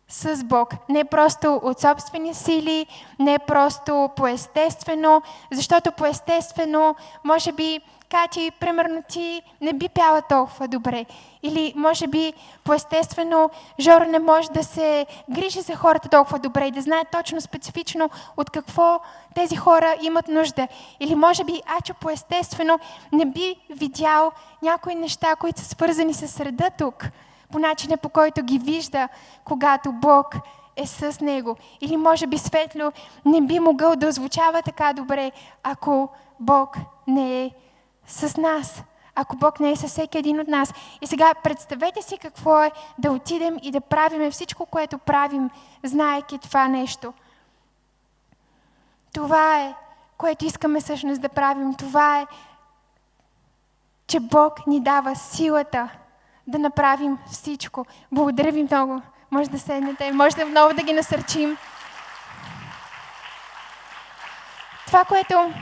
с 0.08 0.44
Бог. 0.44 0.74
Не 0.90 1.06
просто 1.06 1.60
от 1.64 1.80
собствени 1.80 2.34
сили, 2.34 2.88
не 3.20 3.40
просто 3.40 4.10
по-естествено, 4.16 5.22
защото 5.52 5.92
по-естествено, 5.92 6.96
може 7.24 7.52
би, 7.52 7.82
Кати, 8.14 8.52
примерно 8.60 9.04
ти 9.10 9.42
не 9.62 9.74
би 9.74 9.90
пяла 9.90 10.22
толкова 10.22 10.68
добре. 10.68 11.06
Или 11.44 11.74
може 11.76 12.08
би 12.08 12.34
по-естествено 12.64 13.50
Жоро 13.80 14.06
не 14.06 14.20
може 14.20 14.50
да 14.50 14.64
се 14.64 15.06
грижи 15.30 15.62
за 15.62 15.76
хората 15.76 16.10
толкова 16.10 16.40
добре 16.40 16.66
и 16.66 16.72
да 16.72 16.82
знае 16.82 17.06
точно 17.12 17.42
специфично 17.42 18.10
от 18.38 18.50
какво 18.50 19.00
тези 19.36 19.56
хора 19.56 19.96
имат 20.02 20.28
нужда. 20.28 20.68
Или 21.00 21.16
може 21.16 21.44
би 21.44 21.62
Ачо 21.80 21.94
по-естествено 21.94 22.80
не 23.12 23.26
би 23.26 23.56
видял 23.70 24.32
някои 24.62 24.96
неща, 24.96 25.36
които 25.36 25.60
са 25.60 25.66
свързани 25.66 26.14
с 26.14 26.28
среда 26.28 26.70
тук, 26.70 27.06
по 27.52 27.60
начина 27.60 27.98
по 27.98 28.10
който 28.10 28.44
ги 28.44 28.60
вижда, 28.60 29.10
когато 29.46 29.92
Бог 29.92 30.36
е 30.76 30.88
с 30.88 31.22
него. 31.22 31.58
Или 31.82 31.98
може 31.98 32.28
би 32.28 32.38
Светло 32.38 32.92
не 33.26 33.42
би 33.42 33.60
могъл 33.60 33.96
да 33.96 34.08
озвучава 34.08 34.62
така 34.62 34.94
добре, 34.94 35.32
ако 35.64 36.10
Бог 36.40 36.78
не 37.08 37.44
е 37.44 37.52
с 38.08 38.38
нас. 38.38 38.84
Ако 39.16 39.36
Бог 39.36 39.60
не 39.60 39.72
е 39.72 39.76
със 39.76 39.92
всеки 39.92 40.18
един 40.18 40.40
от 40.40 40.48
нас. 40.48 40.74
И 41.02 41.08
сега 41.08 41.34
представете 41.44 42.02
си 42.02 42.18
какво 42.18 42.64
е 42.64 42.72
да 42.98 43.12
отидем 43.12 43.58
и 43.62 43.72
да 43.72 43.82
правиме 43.82 44.32
всичко, 44.32 44.66
което 44.66 44.98
правим, 44.98 45.50
знаеки 45.84 46.38
това 46.38 46.68
нещо. 46.68 47.14
Това 49.14 49.62
е, 49.62 49.76
което 50.18 50.46
искаме 50.46 50.82
всъщност 50.82 51.22
да 51.22 51.30
правим. 51.30 51.74
Това 51.74 52.20
е, 52.20 52.28
че 54.08 54.20
Бог 54.20 54.68
ни 54.68 54.80
дава 54.80 55.16
силата 55.16 55.90
да 56.48 56.60
направим 56.60 57.18
всичко. 57.32 57.86
Благодаря 58.12 58.52
ви 58.52 58.64
много. 58.64 59.02
Може 59.32 59.50
да 59.50 59.60
седнете, 59.60 60.12
може 60.12 60.36
да 60.36 60.46
много 60.46 60.74
да 60.74 60.84
ги 60.84 60.94
насърчим. 60.94 61.58
Това, 64.86 65.06
което, 65.06 65.54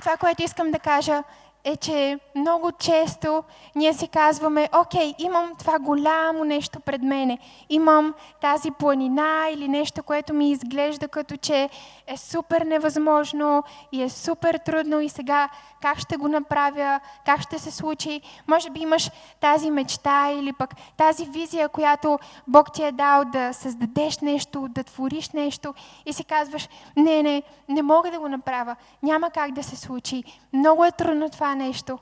това, 0.00 0.16
което 0.16 0.42
искам 0.42 0.70
да 0.70 0.78
кажа 0.78 1.22
е, 1.64 1.76
че 1.76 2.18
много 2.34 2.72
често 2.72 3.44
ние 3.74 3.92
си 3.92 4.08
казваме, 4.08 4.68
окей, 4.80 5.14
имам 5.18 5.52
това 5.58 5.78
голямо 5.78 6.44
нещо 6.44 6.80
пред 6.80 7.02
мене, 7.02 7.38
имам 7.68 8.14
тази 8.40 8.70
планина 8.70 9.48
или 9.50 9.68
нещо, 9.68 10.02
което 10.02 10.34
ми 10.34 10.50
изглежда 10.50 11.08
като 11.08 11.36
че 11.36 11.70
е 12.06 12.16
супер 12.16 12.62
невъзможно 12.62 13.62
и 13.92 14.02
е 14.02 14.08
супер 14.08 14.58
трудно 14.58 15.00
и 15.00 15.08
сега 15.08 15.48
как 15.82 15.98
ще 15.98 16.16
го 16.16 16.28
направя, 16.28 17.00
как 17.26 17.40
ще 17.40 17.58
се 17.58 17.70
случи. 17.70 18.20
Може 18.46 18.70
би 18.70 18.80
имаш 18.80 19.10
тази 19.40 19.70
мечта 19.70 20.30
или 20.30 20.52
пък 20.52 20.74
тази 20.96 21.24
визия, 21.24 21.68
която 21.68 22.18
Бог 22.46 22.72
ти 22.72 22.82
е 22.82 22.92
дал 22.92 23.24
да 23.24 23.52
създадеш 23.52 24.18
нещо, 24.18 24.68
да 24.70 24.84
твориш 24.84 25.30
нещо 25.30 25.74
и 26.06 26.12
си 26.12 26.24
казваш, 26.24 26.68
не, 26.96 27.22
не, 27.22 27.42
не 27.68 27.82
мога 27.82 28.10
да 28.10 28.20
го 28.20 28.28
направя, 28.28 28.76
няма 29.02 29.30
как 29.30 29.52
да 29.52 29.62
се 29.62 29.76
случи. 29.76 30.24
Много 30.52 30.84
е 30.84 30.92
трудно 30.92 31.30
това 31.30 31.47
нещо. 31.54 31.98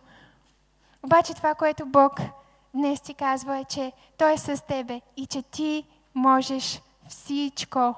Обаче 1.02 1.34
това, 1.34 1.54
което 1.54 1.86
Бог 1.86 2.20
днес 2.74 3.00
ти 3.00 3.14
казва 3.14 3.58
е, 3.58 3.64
че 3.64 3.92
Той 4.18 4.32
е 4.32 4.38
с 4.38 4.64
тебе 4.68 5.00
и 5.16 5.26
че 5.26 5.42
ти 5.42 5.84
можеш 6.14 6.80
всичко. 7.08 7.94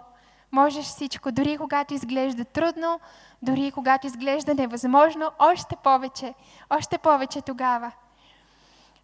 Можеш 0.53 0.85
всичко, 0.85 1.33
дори 1.33 1.59
когато 1.59 1.95
изглежда 1.95 2.45
трудно, 2.45 3.01
дори 3.43 3.71
когато 3.71 4.07
изглежда 4.07 4.55
невъзможно, 4.55 5.31
още 5.39 5.77
повече, 5.77 6.35
още 6.71 6.99
повече 6.99 7.43
тогава. 7.43 7.93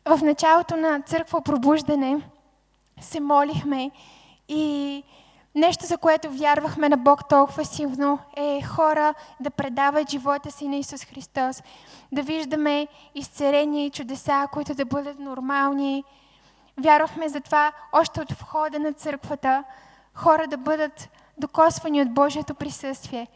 В 0.04 0.22
началото 0.22 0.76
на 0.76 1.00
църква 1.00 1.42
пробуждане 1.42 2.30
се 3.00 3.20
молихме 3.20 3.90
и 4.48 5.02
нещо, 5.54 5.86
за 5.86 5.98
което 5.98 6.30
вярвахме 6.30 6.88
на 6.88 6.96
Бог 6.96 7.28
толкова 7.28 7.64
силно, 7.64 8.18
е 8.36 8.62
хора 8.62 9.14
да 9.40 9.50
предават 9.50 10.10
живота 10.10 10.50
си 10.50 10.68
на 10.68 10.76
Исус 10.76 11.04
Христос, 11.04 11.62
да 12.12 12.22
виждаме 12.22 12.88
изцеления 13.14 13.86
и 13.86 13.90
чудеса, 13.90 14.48
които 14.52 14.74
да 14.74 14.84
бъдат 14.84 15.18
нормални. 15.18 16.04
Вярвахме 16.78 17.28
за 17.28 17.40
това 17.40 17.72
още 17.92 18.20
от 18.20 18.32
входа 18.32 18.78
на 18.78 18.92
църквата, 18.92 19.64
хора 20.14 20.46
да 20.46 20.56
бъдат 20.56 21.08
докосвани 21.38 22.02
от 22.02 22.14
Божието 22.14 22.54
присъствие. 22.54 23.26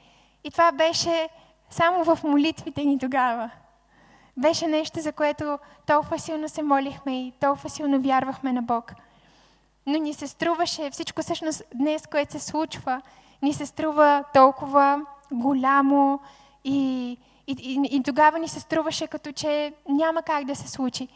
И 0.44 0.50
това 0.50 0.72
беше 0.72 1.28
само 1.70 2.04
в 2.04 2.24
молитвите 2.24 2.85
ни 2.85 2.98
тогава. 2.98 3.50
Беше 4.37 4.66
нещо, 4.66 5.00
за 5.00 5.12
което 5.12 5.59
толкова 5.87 6.18
силно 6.18 6.48
се 6.48 6.62
молихме 6.62 7.26
и 7.26 7.33
толкова 7.40 7.70
силно 7.70 8.00
вярвахме 8.00 8.52
на 8.52 8.62
Бог. 8.62 8.92
Но 9.88 9.98
ни 9.98 10.14
се 10.14 10.27
струваше 10.27 10.90
всичко 10.90 11.22
всъщност 11.22 11.62
днес, 11.74 12.07
което 12.07 12.33
се 12.33 12.40
случва, 12.40 13.03
ни 13.42 13.53
се 13.53 13.66
струва 13.66 14.24
толкова 14.35 15.01
голямо 15.33 16.20
и, 16.64 17.11
и, 17.46 17.53
и, 17.53 17.96
и 17.96 18.03
тогава 18.03 18.38
ни 18.38 18.48
се 18.48 18.61
струваше 18.61 19.07
като 19.07 19.33
че 19.33 19.72
няма 19.88 20.22
как 20.22 20.44
да 20.44 20.57
се 20.57 20.68
случи. 20.68 21.09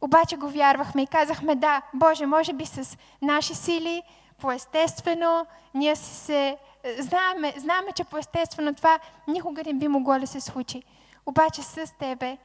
Обаче 0.00 0.36
го 0.36 0.48
вярвахме 0.48 1.02
и 1.02 1.06
казахме, 1.06 1.54
да, 1.54 1.82
Боже, 1.94 2.26
може 2.26 2.52
би 2.52 2.66
с 2.66 2.98
наши 3.22 3.54
сили, 3.54 4.02
по-естествено, 4.40 5.46
ние 5.74 5.96
си 5.96 6.14
се... 6.14 6.56
Знаеме, 6.98 7.54
знаеме, 7.56 7.92
че 7.94 8.04
по-естествено 8.04 8.74
това 8.74 8.98
никога 9.28 9.62
не 9.66 9.74
би 9.74 9.88
могло 9.88 10.18
да 10.18 10.26
се 10.26 10.40
случи. 10.40 10.82
Обаче 11.26 11.62
с 11.62 11.94
Тебе 11.98 12.36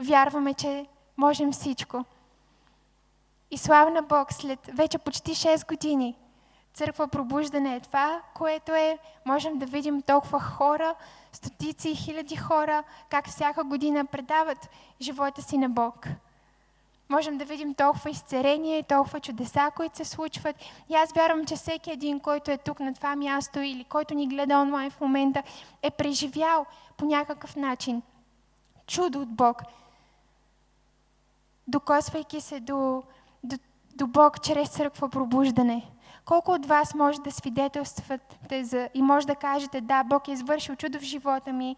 вярваме, 0.00 0.54
че 0.54 0.86
можем 1.16 1.52
всичко. 1.52 2.04
И 3.50 3.58
слава 3.58 3.90
на 3.90 4.02
Бог, 4.02 4.32
след 4.32 4.58
вече 4.72 4.98
почти 4.98 5.34
6 5.34 5.68
години, 5.68 6.16
църква 6.74 7.08
пробуждане 7.08 7.76
е 7.76 7.80
това, 7.80 8.22
което 8.34 8.74
е, 8.74 8.98
можем 9.24 9.58
да 9.58 9.66
видим 9.66 10.02
толкова 10.02 10.40
хора, 10.40 10.94
стотици 11.32 11.90
и 11.90 11.94
хиляди 11.94 12.36
хора, 12.36 12.84
как 13.10 13.28
всяка 13.28 13.64
година 13.64 14.04
предават 14.04 14.68
живота 15.00 15.42
си 15.42 15.58
на 15.58 15.68
Бог. 15.68 16.06
Можем 17.08 17.38
да 17.38 17.44
видим 17.44 17.74
толкова 17.74 18.10
изцерения 18.10 18.78
и 18.78 18.82
толкова 18.82 19.20
чудеса, 19.20 19.70
които 19.76 19.96
се 19.96 20.04
случват. 20.04 20.56
И 20.88 20.94
аз 20.94 21.12
вярвам, 21.12 21.46
че 21.46 21.56
всеки 21.56 21.90
един, 21.90 22.20
който 22.20 22.50
е 22.50 22.58
тук 22.58 22.80
на 22.80 22.94
това 22.94 23.16
място 23.16 23.60
или 23.60 23.84
който 23.84 24.14
ни 24.14 24.28
гледа 24.28 24.58
онлайн 24.58 24.90
в 24.90 25.00
момента, 25.00 25.42
е 25.82 25.90
преживял 25.90 26.66
по 26.96 27.04
някакъв 27.04 27.56
начин 27.56 28.02
чудо 28.86 29.20
от 29.20 29.28
Бог, 29.28 29.62
докосвайки 31.68 32.40
се 32.40 32.60
до, 32.60 33.02
до, 33.44 33.56
до 33.94 34.06
Бог 34.06 34.42
чрез 34.42 34.68
църква 34.68 35.08
пробуждане. 35.08 35.90
Колко 36.24 36.52
от 36.52 36.66
вас 36.66 36.94
може 36.94 37.20
да 37.20 37.30
свидетелствате 37.30 38.64
за, 38.64 38.88
и 38.94 39.02
може 39.02 39.26
да 39.26 39.34
кажете, 39.34 39.80
да, 39.80 40.04
Бог 40.04 40.28
е 40.28 40.32
извършил 40.32 40.76
чудо 40.76 40.98
в 40.98 41.02
живота 41.02 41.52
ми, 41.52 41.76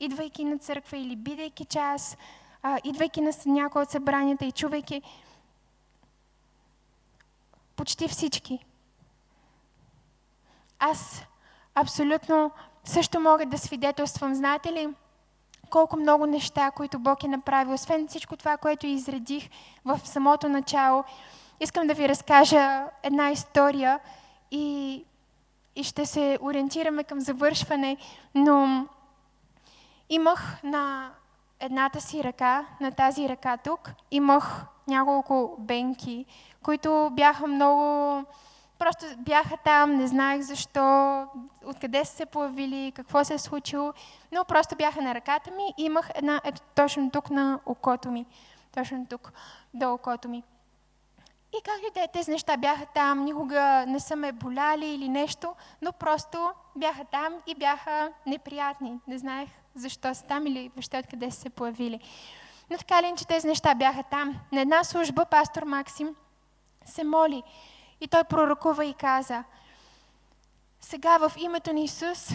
идвайки 0.00 0.44
на 0.44 0.58
църква 0.58 0.96
или 0.96 1.16
бидейки 1.16 1.64
час, 1.64 2.16
а, 2.62 2.78
идвайки 2.84 3.20
на 3.20 3.32
някои 3.46 3.82
от 3.82 3.90
събранията 3.90 4.44
и 4.44 4.52
чувайки 4.52 5.02
почти 7.76 8.08
всички. 8.08 8.64
Аз 10.78 11.22
абсолютно 11.74 12.50
също 12.84 13.20
мога 13.20 13.46
да 13.46 13.58
свидетелствам. 13.58 14.34
Знаете 14.34 14.72
ли, 14.72 14.88
колко 15.72 15.96
много 15.96 16.26
неща, 16.26 16.70
които 16.70 16.98
Бог 16.98 17.24
е 17.24 17.28
направил, 17.28 17.74
освен 17.74 18.08
всичко 18.08 18.36
това, 18.36 18.56
което 18.56 18.86
изредих 18.86 19.48
в 19.84 20.00
самото 20.04 20.48
начало. 20.48 21.04
Искам 21.60 21.86
да 21.86 21.94
ви 21.94 22.08
разкажа 22.08 22.84
една 23.02 23.30
история 23.30 24.00
и, 24.50 25.04
и 25.76 25.84
ще 25.84 26.06
се 26.06 26.38
ориентираме 26.42 27.04
към 27.04 27.20
завършване, 27.20 27.96
но 28.34 28.86
имах 30.08 30.62
на 30.62 31.10
едната 31.60 32.00
си 32.00 32.24
ръка, 32.24 32.66
на 32.80 32.92
тази 32.92 33.28
ръка 33.28 33.56
тук, 33.56 33.90
имах 34.10 34.64
няколко 34.88 35.56
бенки, 35.58 36.26
които 36.62 37.10
бяха 37.12 37.46
много 37.46 38.24
Просто 38.82 39.06
бяха 39.18 39.56
там, 39.56 39.96
не 39.96 40.06
знаех 40.06 40.42
защо, 40.42 41.26
откъде 41.64 42.04
са 42.04 42.16
се 42.16 42.26
появили, 42.26 42.92
какво 42.96 43.24
се 43.24 43.34
е 43.34 43.38
случило, 43.38 43.92
но 44.32 44.44
просто 44.44 44.76
бяха 44.76 45.02
на 45.02 45.14
ръката 45.14 45.50
ми 45.50 45.74
и 45.78 45.84
имах 45.84 46.10
една, 46.14 46.40
ето 46.44 46.60
точно 46.74 47.10
тук 47.10 47.30
на 47.30 47.60
окото 47.66 48.10
ми. 48.10 48.26
Точно 48.74 49.06
тук, 49.10 49.32
до 49.74 49.94
окото 49.94 50.28
ми. 50.28 50.42
И 51.58 51.62
как 51.64 51.74
и 51.90 51.94
да 51.94 52.00
е, 52.00 52.08
тези 52.08 52.30
неща 52.30 52.56
бяха 52.56 52.86
там, 52.86 53.24
никога 53.24 53.84
не 53.88 54.00
са 54.00 54.16
ме 54.16 54.32
боляли 54.32 54.86
или 54.86 55.08
нещо, 55.08 55.54
но 55.82 55.92
просто 55.92 56.50
бяха 56.76 57.04
там 57.04 57.34
и 57.46 57.54
бяха 57.54 58.12
неприятни. 58.26 59.00
Не 59.06 59.18
знаех 59.18 59.48
защо 59.74 60.14
са 60.14 60.24
там 60.24 60.46
или 60.46 60.68
въобще 60.68 60.98
откъде 60.98 61.30
са 61.30 61.40
се 61.40 61.50
появили. 61.50 62.00
Но 62.70 62.78
така 62.78 63.02
ли, 63.02 63.14
че 63.16 63.26
тези 63.26 63.48
неща 63.48 63.74
бяха 63.74 64.02
там. 64.02 64.40
На 64.52 64.60
една 64.60 64.84
служба 64.84 65.24
пастор 65.24 65.62
Максим 65.62 66.16
се 66.84 67.04
моли 67.04 67.42
и 68.02 68.08
той 68.08 68.24
пророкува 68.24 68.84
и 68.84 68.94
каза, 68.94 69.44
сега 70.80 71.18
в 71.18 71.32
името 71.36 71.72
на 71.72 71.80
Исус 71.80 72.30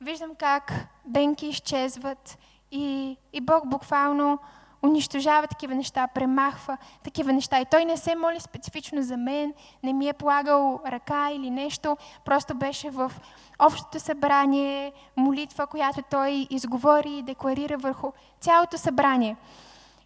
виждам 0.00 0.34
как 0.34 0.72
бенки 1.04 1.46
изчезват 1.46 2.38
и, 2.70 3.16
и 3.32 3.40
Бог 3.40 3.68
буквално 3.68 4.38
унищожава 4.82 5.46
такива 5.46 5.74
неща, 5.74 6.06
премахва 6.06 6.76
такива 7.04 7.32
неща. 7.32 7.60
И 7.60 7.64
той 7.64 7.84
не 7.84 7.96
се 7.96 8.14
моли 8.14 8.40
специфично 8.40 9.02
за 9.02 9.16
мен, 9.16 9.54
не 9.82 9.92
ми 9.92 10.08
е 10.08 10.12
полагал 10.12 10.80
ръка 10.86 11.30
или 11.30 11.50
нещо, 11.50 11.96
просто 12.24 12.54
беше 12.54 12.90
в 12.90 13.12
общото 13.58 14.00
събрание, 14.00 14.92
молитва, 15.16 15.66
която 15.66 16.02
той 16.10 16.46
изговори 16.50 17.10
и 17.10 17.22
декларира 17.22 17.78
върху 17.78 18.12
цялото 18.40 18.78
събрание. 18.78 19.36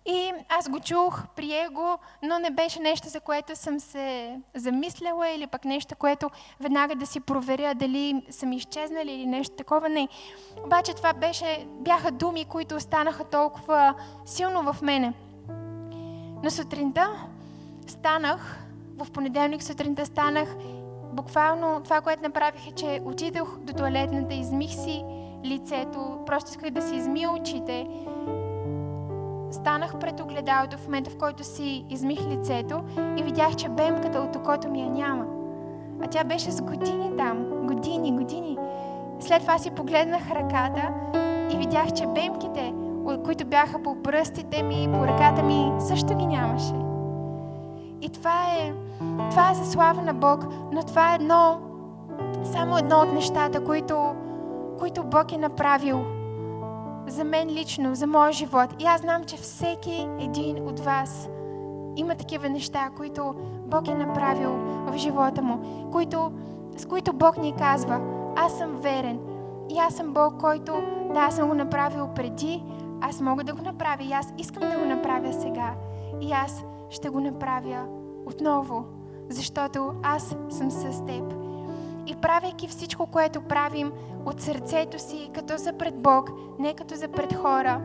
И 0.06 0.32
аз 0.48 0.68
го 0.68 0.80
чух, 0.80 1.22
прие 1.36 1.68
го, 1.68 1.98
но 2.22 2.38
не 2.38 2.50
беше 2.50 2.80
нещо, 2.80 3.08
за 3.08 3.20
което 3.20 3.56
съм 3.56 3.80
се 3.80 4.38
замисляла 4.54 5.28
или 5.28 5.46
пък 5.46 5.64
нещо, 5.64 5.96
което 5.96 6.30
веднага 6.60 6.94
да 6.94 7.06
си 7.06 7.20
проверя 7.20 7.74
дали 7.74 8.26
съм 8.30 8.52
изчезнали 8.52 9.12
или 9.12 9.26
нещо 9.26 9.56
такова. 9.56 9.88
Не. 9.88 10.08
Обаче 10.64 10.94
това 10.94 11.12
беше, 11.12 11.66
бяха 11.68 12.10
думи, 12.10 12.44
които 12.44 12.74
останаха 12.74 13.24
толкова 13.24 13.94
силно 14.26 14.72
в 14.72 14.82
мене. 14.82 15.12
Но 16.42 16.50
сутринта 16.50 17.26
станах, 17.86 18.64
в 18.96 19.10
понеделник 19.10 19.62
сутринта 19.62 20.06
станах, 20.06 20.56
буквално 21.12 21.80
това, 21.84 22.00
което 22.00 22.22
направих 22.22 22.66
е, 22.66 22.72
че 22.72 23.00
отидох 23.04 23.58
до 23.58 23.72
туалетната, 23.72 24.34
измих 24.34 24.70
си 24.70 25.04
лицето, 25.44 26.18
просто 26.26 26.50
исках 26.50 26.70
да 26.70 26.82
си 26.82 26.96
измия 26.96 27.30
очите 27.30 27.86
станах 29.54 29.98
пред 29.98 30.20
огледалото 30.20 30.78
в 30.78 30.84
момента, 30.84 31.10
в 31.10 31.18
който 31.18 31.44
си 31.44 31.84
измих 31.90 32.26
лицето 32.26 32.80
и 33.16 33.22
видях, 33.22 33.56
че 33.56 33.68
бемката 33.68 34.20
от 34.20 34.36
окото 34.36 34.70
ми 34.70 34.80
я 34.80 34.90
няма. 34.90 35.26
А 36.02 36.06
тя 36.06 36.24
беше 36.24 36.50
с 36.50 36.62
години 36.62 37.16
там. 37.16 37.66
Години, 37.66 38.12
години. 38.12 38.58
След 39.20 39.40
това 39.40 39.58
си 39.58 39.70
погледнах 39.70 40.30
ръката 40.30 40.88
и 41.50 41.56
видях, 41.56 41.92
че 41.92 42.06
бемките, 42.06 42.74
които 43.24 43.46
бяха 43.46 43.82
по 43.82 44.02
пръстите 44.02 44.62
ми 44.62 44.84
и 44.84 44.88
по 44.88 45.06
ръката 45.06 45.42
ми, 45.42 45.72
също 45.78 46.16
ги 46.16 46.26
нямаше. 46.26 46.74
И 48.00 48.08
това 48.08 48.44
е, 48.58 48.72
това 49.30 49.50
е 49.50 49.54
за 49.54 49.70
слава 49.70 50.02
на 50.02 50.14
Бог, 50.14 50.46
но 50.72 50.82
това 50.82 51.12
е 51.12 51.14
едно, 51.14 51.58
само 52.44 52.78
едно 52.78 52.96
от 52.96 53.12
нещата, 53.12 53.64
които, 53.64 54.14
които 54.78 55.04
Бог 55.04 55.32
е 55.32 55.38
направил 55.38 56.04
за 57.06 57.24
мен 57.24 57.48
лично, 57.48 57.94
за 57.94 58.06
моя 58.06 58.32
живот. 58.32 58.82
И 58.82 58.84
аз 58.84 59.00
знам, 59.00 59.24
че 59.24 59.36
всеки 59.36 60.08
един 60.20 60.68
от 60.68 60.80
вас 60.80 61.28
има 61.96 62.14
такива 62.14 62.48
неща, 62.48 62.90
които 62.96 63.34
Бог 63.66 63.88
е 63.88 63.94
направил 63.94 64.50
в 64.86 64.96
живота 64.96 65.42
му, 65.42 65.88
които, 65.92 66.32
с 66.76 66.86
които 66.86 67.12
Бог 67.12 67.36
ни 67.36 67.54
казва, 67.58 68.00
аз 68.36 68.58
съм 68.58 68.76
верен. 68.76 69.20
И 69.70 69.78
аз 69.78 69.94
съм 69.94 70.12
Бог, 70.12 70.40
който, 70.40 70.72
да, 71.14 71.20
аз 71.20 71.36
съм 71.36 71.48
го 71.48 71.54
направил 71.54 72.08
преди, 72.14 72.62
аз 73.00 73.20
мога 73.20 73.44
да 73.44 73.54
го 73.54 73.62
направя 73.62 74.02
и 74.02 74.12
аз 74.12 74.32
искам 74.38 74.70
да 74.70 74.78
го 74.78 74.84
направя 74.84 75.32
сега. 75.32 75.74
И 76.20 76.32
аз 76.32 76.64
ще 76.90 77.08
го 77.08 77.20
направя 77.20 77.86
отново, 78.26 78.84
защото 79.28 79.92
аз 80.02 80.36
съм 80.50 80.70
с 80.70 81.04
теб. 81.06 81.43
И 82.06 82.16
правейки 82.16 82.68
всичко, 82.68 83.06
което 83.06 83.42
правим 83.42 83.92
от 84.26 84.40
сърцето 84.40 84.98
си, 84.98 85.30
като 85.34 85.56
за 85.56 85.72
пред 85.72 85.94
Бог, 85.94 86.30
не 86.58 86.74
като 86.74 86.94
за 86.94 87.08
пред 87.08 87.34
хора, 87.34 87.80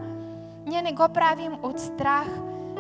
ние 0.66 0.82
не 0.82 0.94
го 0.94 1.10
правим 1.14 1.54
от 1.64 1.80
страх, 1.80 2.28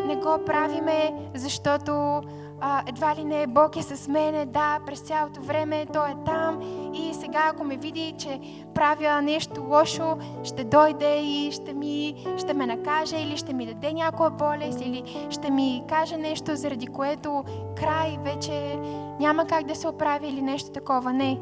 не 0.07 0.15
го 0.15 0.39
правиме, 0.45 1.13
защото 1.35 2.21
а, 2.61 2.83
едва 2.87 3.15
ли 3.15 3.23
не 3.25 3.47
Бог 3.47 3.75
е 3.75 3.81
с 3.81 4.07
мене, 4.07 4.45
да, 4.45 4.79
през 4.85 4.99
цялото 4.99 5.41
време 5.41 5.85
Той 5.93 6.09
е 6.09 6.15
там 6.25 6.59
и 6.93 7.13
сега 7.13 7.49
ако 7.53 7.63
ме 7.63 7.77
види, 7.77 8.15
че 8.17 8.39
правя 8.75 9.21
нещо 9.21 9.65
лошо, 9.69 10.17
ще 10.43 10.63
дойде 10.63 11.19
и 11.19 11.51
ще, 11.51 11.73
ми, 11.73 12.25
ще 12.37 12.53
ме 12.53 12.65
накаже 12.65 13.17
или 13.17 13.37
ще 13.37 13.53
ми 13.53 13.65
даде 13.65 13.93
някоя 13.93 14.29
болест 14.29 14.81
или 14.81 15.27
ще 15.29 15.51
ми 15.51 15.83
каже 15.89 16.17
нещо, 16.17 16.55
заради 16.55 16.87
което 16.87 17.43
край 17.75 18.17
вече 18.23 18.79
няма 19.19 19.45
как 19.45 19.65
да 19.65 19.75
се 19.75 19.87
оправи 19.87 20.27
или 20.27 20.41
нещо 20.41 20.71
такова. 20.71 21.13
Не. 21.13 21.39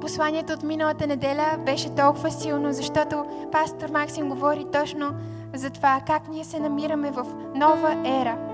Посланието 0.00 0.52
от 0.52 0.62
миналата 0.62 1.06
неделя 1.06 1.58
беше 1.66 1.94
толкова 1.94 2.30
силно, 2.30 2.72
защото 2.72 3.24
пастор 3.52 3.88
Максим 3.88 4.28
говори 4.28 4.66
точно 4.72 5.10
за 5.54 5.70
това 5.70 6.00
как 6.06 6.28
ние 6.28 6.44
се 6.44 6.60
намираме 6.60 7.10
в 7.10 7.26
нова 7.54 8.02
ера. 8.04 8.51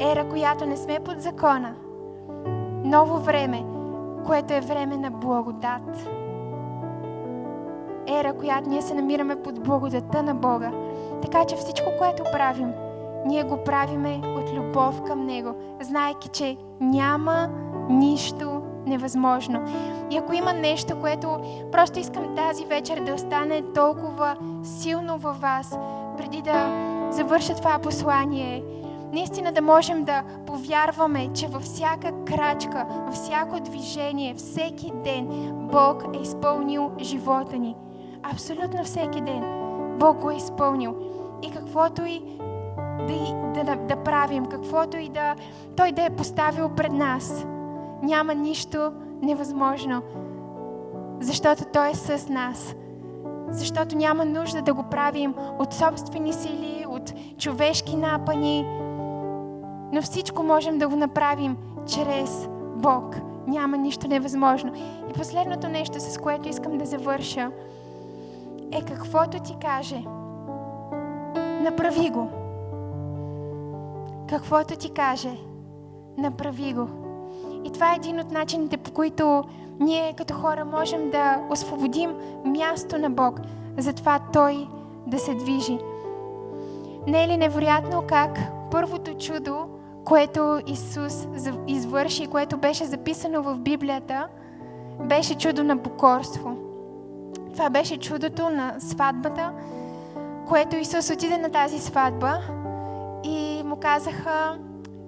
Ера, 0.00 0.28
която 0.28 0.66
не 0.66 0.76
сме 0.76 1.00
под 1.00 1.20
закона. 1.20 1.74
Ново 2.84 3.18
време, 3.18 3.64
което 4.26 4.54
е 4.54 4.60
време 4.60 4.96
на 4.96 5.10
благодат. 5.10 6.08
Ера, 8.06 8.32
която 8.32 8.68
ние 8.68 8.82
се 8.82 8.94
намираме 8.94 9.42
под 9.42 9.62
благодата 9.62 10.22
на 10.22 10.34
Бога. 10.34 10.70
Така 11.22 11.44
че 11.44 11.56
всичко, 11.56 11.86
което 11.98 12.22
правим, 12.32 12.72
ние 13.26 13.42
го 13.42 13.64
правиме 13.64 14.20
от 14.24 14.52
любов 14.52 15.02
към 15.02 15.26
Него, 15.26 15.54
знайки, 15.82 16.28
че 16.28 16.56
няма 16.80 17.48
нищо 17.88 18.62
невъзможно. 18.86 19.60
И 20.10 20.16
ако 20.16 20.32
има 20.32 20.52
нещо, 20.52 21.00
което 21.00 21.28
просто 21.72 21.98
искам 21.98 22.36
тази 22.36 22.64
вечер 22.64 23.00
да 23.00 23.14
остане 23.14 23.62
толкова 23.74 24.36
силно 24.62 25.18
във 25.18 25.40
вас, 25.40 25.78
преди 26.16 26.42
да 26.42 26.70
завърша 27.10 27.54
това 27.54 27.78
послание, 27.78 28.64
наистина 29.12 29.52
да 29.52 29.62
можем 29.62 30.04
да 30.04 30.22
повярваме, 30.46 31.28
че 31.34 31.46
във 31.46 31.62
всяка 31.62 32.12
крачка, 32.24 32.86
във 32.88 33.14
всяко 33.14 33.60
движение, 33.60 34.34
всеки 34.34 34.92
ден 35.04 35.28
Бог 35.72 36.04
е 36.14 36.22
изпълнил 36.22 36.90
живота 37.00 37.58
ни. 37.58 37.76
Абсолютно 38.22 38.84
всеки 38.84 39.20
ден 39.20 39.44
Бог 39.98 40.16
го 40.16 40.30
е 40.30 40.36
изпълнил. 40.36 40.96
И 41.42 41.50
каквото 41.50 42.04
и 42.04 42.22
да, 43.54 43.64
да, 43.64 43.76
да 43.76 43.96
правим, 43.96 44.46
каквото 44.46 44.96
и 44.96 45.08
да 45.08 45.34
Той 45.76 45.92
да 45.92 46.04
е 46.04 46.10
поставил 46.10 46.68
пред 46.68 46.92
нас, 46.92 47.46
няма 48.02 48.34
нищо 48.34 48.92
невъзможно, 49.22 50.02
защото 51.20 51.64
Той 51.72 51.90
е 51.90 51.94
с 51.94 52.28
нас. 52.28 52.74
Защото 53.50 53.96
няма 53.96 54.24
нужда 54.24 54.62
да 54.62 54.74
го 54.74 54.82
правим 54.82 55.34
от 55.58 55.74
собствени 55.74 56.32
сили, 56.32 56.84
от 56.88 57.12
човешки 57.38 57.96
напани, 57.96 58.66
но 59.92 60.02
всичко 60.02 60.42
можем 60.42 60.78
да 60.78 60.88
го 60.88 60.96
направим 60.96 61.56
чрез 61.86 62.48
Бог. 62.76 63.16
Няма 63.46 63.76
нищо 63.76 64.08
невъзможно. 64.08 64.72
И 65.10 65.12
последното 65.12 65.68
нещо, 65.68 66.00
с 66.00 66.18
което 66.18 66.48
искам 66.48 66.78
да 66.78 66.86
завърша, 66.86 67.50
е 68.72 68.82
каквото 68.82 69.38
ти 69.38 69.56
каже, 69.62 70.04
направи 71.62 72.10
го. 72.10 72.28
Каквото 74.28 74.76
ти 74.76 74.90
каже, 74.90 75.36
направи 76.18 76.72
го. 76.72 76.88
И 77.64 77.70
това 77.70 77.92
е 77.92 77.96
един 77.96 78.20
от 78.20 78.30
начините, 78.30 78.76
по 78.76 78.90
които 78.90 79.44
ние 79.80 80.14
като 80.16 80.34
хора 80.34 80.64
можем 80.64 81.10
да 81.10 81.40
освободим 81.50 82.14
място 82.44 82.98
на 82.98 83.10
Бог, 83.10 83.40
за 83.78 83.92
това 83.92 84.18
Той 84.32 84.68
да 85.06 85.18
се 85.18 85.34
движи. 85.34 85.78
Не 87.06 87.24
е 87.24 87.28
ли 87.28 87.36
невероятно 87.36 88.02
как 88.06 88.38
първото 88.70 89.14
чудо, 89.14 89.66
което 90.10 90.60
Исус 90.66 91.26
извърши, 91.66 92.26
което 92.26 92.56
беше 92.56 92.84
записано 92.84 93.42
в 93.42 93.60
Библията, 93.60 94.28
беше 95.00 95.38
чудо 95.38 95.64
на 95.64 95.76
покорство. 95.76 96.56
Това 97.52 97.70
беше 97.70 97.96
чудото 97.96 98.50
на 98.50 98.74
сватбата, 98.78 99.52
което 100.48 100.76
Исус 100.76 101.10
отиде 101.10 101.38
на 101.38 101.50
тази 101.50 101.78
сватба 101.78 102.38
и 103.24 103.62
му 103.64 103.76
казаха, 103.76 104.58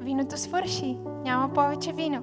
виното 0.00 0.38
свърши, 0.38 0.98
няма 1.24 1.48
повече 1.48 1.92
вино. 1.92 2.22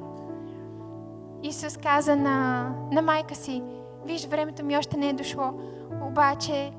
Исус 1.43 1.77
каза 1.77 2.15
на, 2.15 2.69
на 2.91 3.01
майка 3.01 3.35
си, 3.35 3.63
виж, 4.05 4.27
времето 4.27 4.65
ми 4.65 4.77
още 4.77 4.97
не 4.97 5.09
е 5.09 5.13
дошло. 5.13 5.53
Обаче 6.07 6.71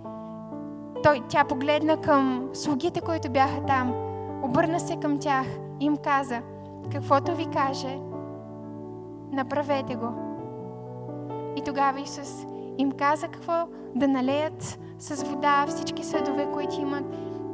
той, 1.02 1.22
тя 1.28 1.44
погледна 1.44 1.96
към 1.96 2.48
слугите, 2.52 3.00
които 3.00 3.30
бяха 3.30 3.66
там, 3.66 3.94
обърна 4.42 4.80
се 4.80 4.96
към 4.96 5.18
тях 5.18 5.46
и 5.46 5.69
им 5.80 5.96
каза, 5.96 6.42
каквото 6.92 7.34
ви 7.34 7.46
каже, 7.46 7.98
направете 9.32 9.94
го. 9.94 10.08
И 11.56 11.62
тогава 11.62 12.00
Исус 12.00 12.46
им 12.78 12.92
каза 12.92 13.28
какво 13.28 13.66
да 13.94 14.08
налеят 14.08 14.78
с 14.98 15.24
вода 15.24 15.66
всички 15.66 16.04
съдове, 16.04 16.48
които 16.52 16.80
имат 16.80 17.04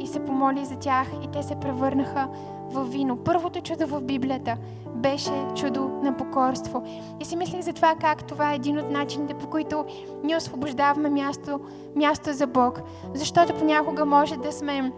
и 0.01 0.07
се 0.07 0.25
помоли 0.25 0.65
за 0.65 0.77
тях 0.77 1.07
и 1.25 1.29
те 1.29 1.43
се 1.43 1.61
превърнаха 1.61 2.29
в 2.71 2.85
вино. 2.85 3.17
Първото 3.17 3.61
чудо 3.61 3.87
в 3.87 4.03
Библията 4.03 4.57
беше 4.95 5.47
чудо 5.55 5.89
на 6.03 6.17
покорство. 6.17 6.83
И 7.21 7.25
си 7.25 7.37
мислих 7.37 7.61
за 7.61 7.73
това 7.73 7.95
как 8.01 8.25
това 8.25 8.53
е 8.53 8.57
един 8.57 8.79
от 8.79 8.91
начините, 8.91 9.35
по 9.35 9.47
които 9.47 9.85
ние 10.25 10.37
освобождаваме 10.37 11.11
място, 11.11 11.61
място 11.97 12.33
за 12.33 12.47
Бог. 12.47 12.81
Защото 13.15 13.55
понякога 13.55 14.05
може 14.05 14.37
да 14.37 14.53
сме 14.53 14.93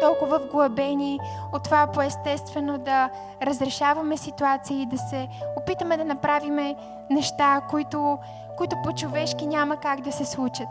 толкова 0.00 0.38
вглъбени 0.38 1.20
от 1.52 1.64
това 1.64 1.86
по-естествено 1.86 2.78
да 2.78 3.10
разрешаваме 3.42 4.16
ситуации, 4.16 4.86
да 4.86 4.98
се 4.98 5.28
опитаме 5.56 5.96
да 5.96 6.04
направиме 6.04 6.76
неща, 7.10 7.60
които, 7.70 8.18
които 8.56 8.76
по-човешки 8.84 9.46
няма 9.46 9.76
как 9.76 10.00
да 10.00 10.12
се 10.12 10.24
случат. 10.24 10.68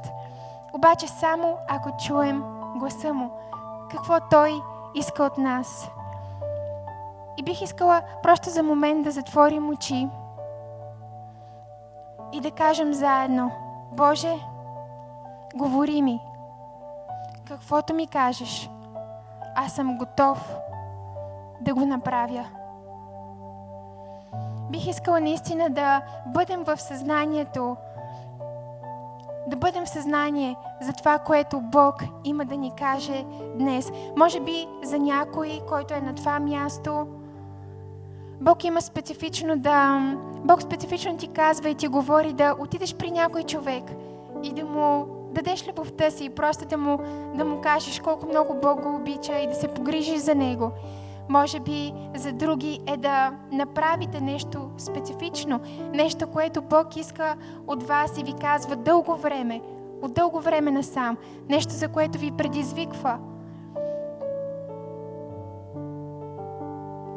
Обаче 0.73 1.07
само 1.07 1.57
ако 1.67 1.97
чуем 2.07 2.43
гласа 2.75 3.13
му, 3.13 3.31
какво 3.91 4.19
той 4.31 4.61
иска 4.95 5.23
от 5.23 5.37
нас. 5.37 5.89
И 7.37 7.43
бих 7.43 7.61
искала 7.61 8.01
просто 8.23 8.49
за 8.49 8.63
момент 8.63 9.03
да 9.03 9.11
затворим 9.11 9.69
очи 9.69 10.07
и 12.31 12.41
да 12.41 12.51
кажем 12.51 12.93
заедно, 12.93 13.51
Боже, 13.91 14.35
говори 15.55 16.01
ми, 16.01 16.21
каквото 17.47 17.93
ми 17.93 18.07
кажеш, 18.07 18.69
аз 19.55 19.73
съм 19.73 19.97
готов 19.97 20.55
да 21.61 21.73
го 21.73 21.85
направя. 21.85 22.45
Бих 24.69 24.87
искала 24.87 25.19
наистина 25.19 25.69
да 25.69 26.01
бъдем 26.25 26.63
в 26.63 26.77
съзнанието, 26.77 27.75
да 29.47 29.55
бъдем 29.55 29.85
в 29.85 29.89
съзнание 29.89 30.55
за 30.81 30.93
това, 30.93 31.19
което 31.19 31.61
Бог 31.61 32.03
има 32.23 32.45
да 32.45 32.57
ни 32.57 32.71
каже 32.75 33.25
днес. 33.55 33.91
Може 34.17 34.39
би 34.39 34.67
за 34.83 34.99
някой, 34.99 35.61
който 35.69 35.93
е 35.93 36.01
на 36.01 36.15
това 36.15 36.39
място, 36.39 37.07
Бог 38.41 38.63
има 38.63 38.81
специфично 38.81 39.57
да... 39.57 39.99
Бог 40.43 40.61
специфично 40.61 41.17
ти 41.17 41.27
казва 41.27 41.69
и 41.69 41.75
ти 41.75 41.87
говори 41.87 42.33
да 42.33 42.55
отидеш 42.59 42.95
при 42.95 43.11
някой 43.11 43.43
човек 43.43 43.83
и 44.43 44.53
да 44.53 44.65
му 44.65 45.18
дадеш 45.31 45.67
любовта 45.67 46.11
си 46.11 46.25
и 46.25 46.29
просто 46.29 46.65
да 46.65 46.77
му, 46.77 46.99
да 47.35 47.45
му 47.45 47.61
кажеш 47.61 47.99
колко 47.99 48.27
много 48.27 48.53
Бог 48.61 48.81
го 48.81 48.95
обича 48.95 49.39
и 49.39 49.47
да 49.47 49.55
се 49.55 49.67
погрижиш 49.67 50.19
за 50.19 50.35
него. 50.35 50.71
Може 51.29 51.59
би 51.59 51.93
за 52.15 52.31
други 52.31 52.79
е 52.87 52.97
да 52.97 53.31
направите 53.51 54.21
нещо 54.21 54.69
специфично, 54.77 55.59
нещо, 55.93 56.27
което 56.27 56.61
Бог 56.61 56.95
иска 56.95 57.35
от 57.67 57.83
вас 57.83 58.17
и 58.17 58.23
ви 58.23 58.33
казва 58.41 58.75
дълго 58.75 59.15
време, 59.15 59.61
от 60.01 60.13
дълго 60.13 60.39
време 60.39 60.71
насам, 60.71 61.17
нещо, 61.49 61.73
за 61.73 61.87
което 61.87 62.19
ви 62.19 62.31
предизвиква. 62.31 63.19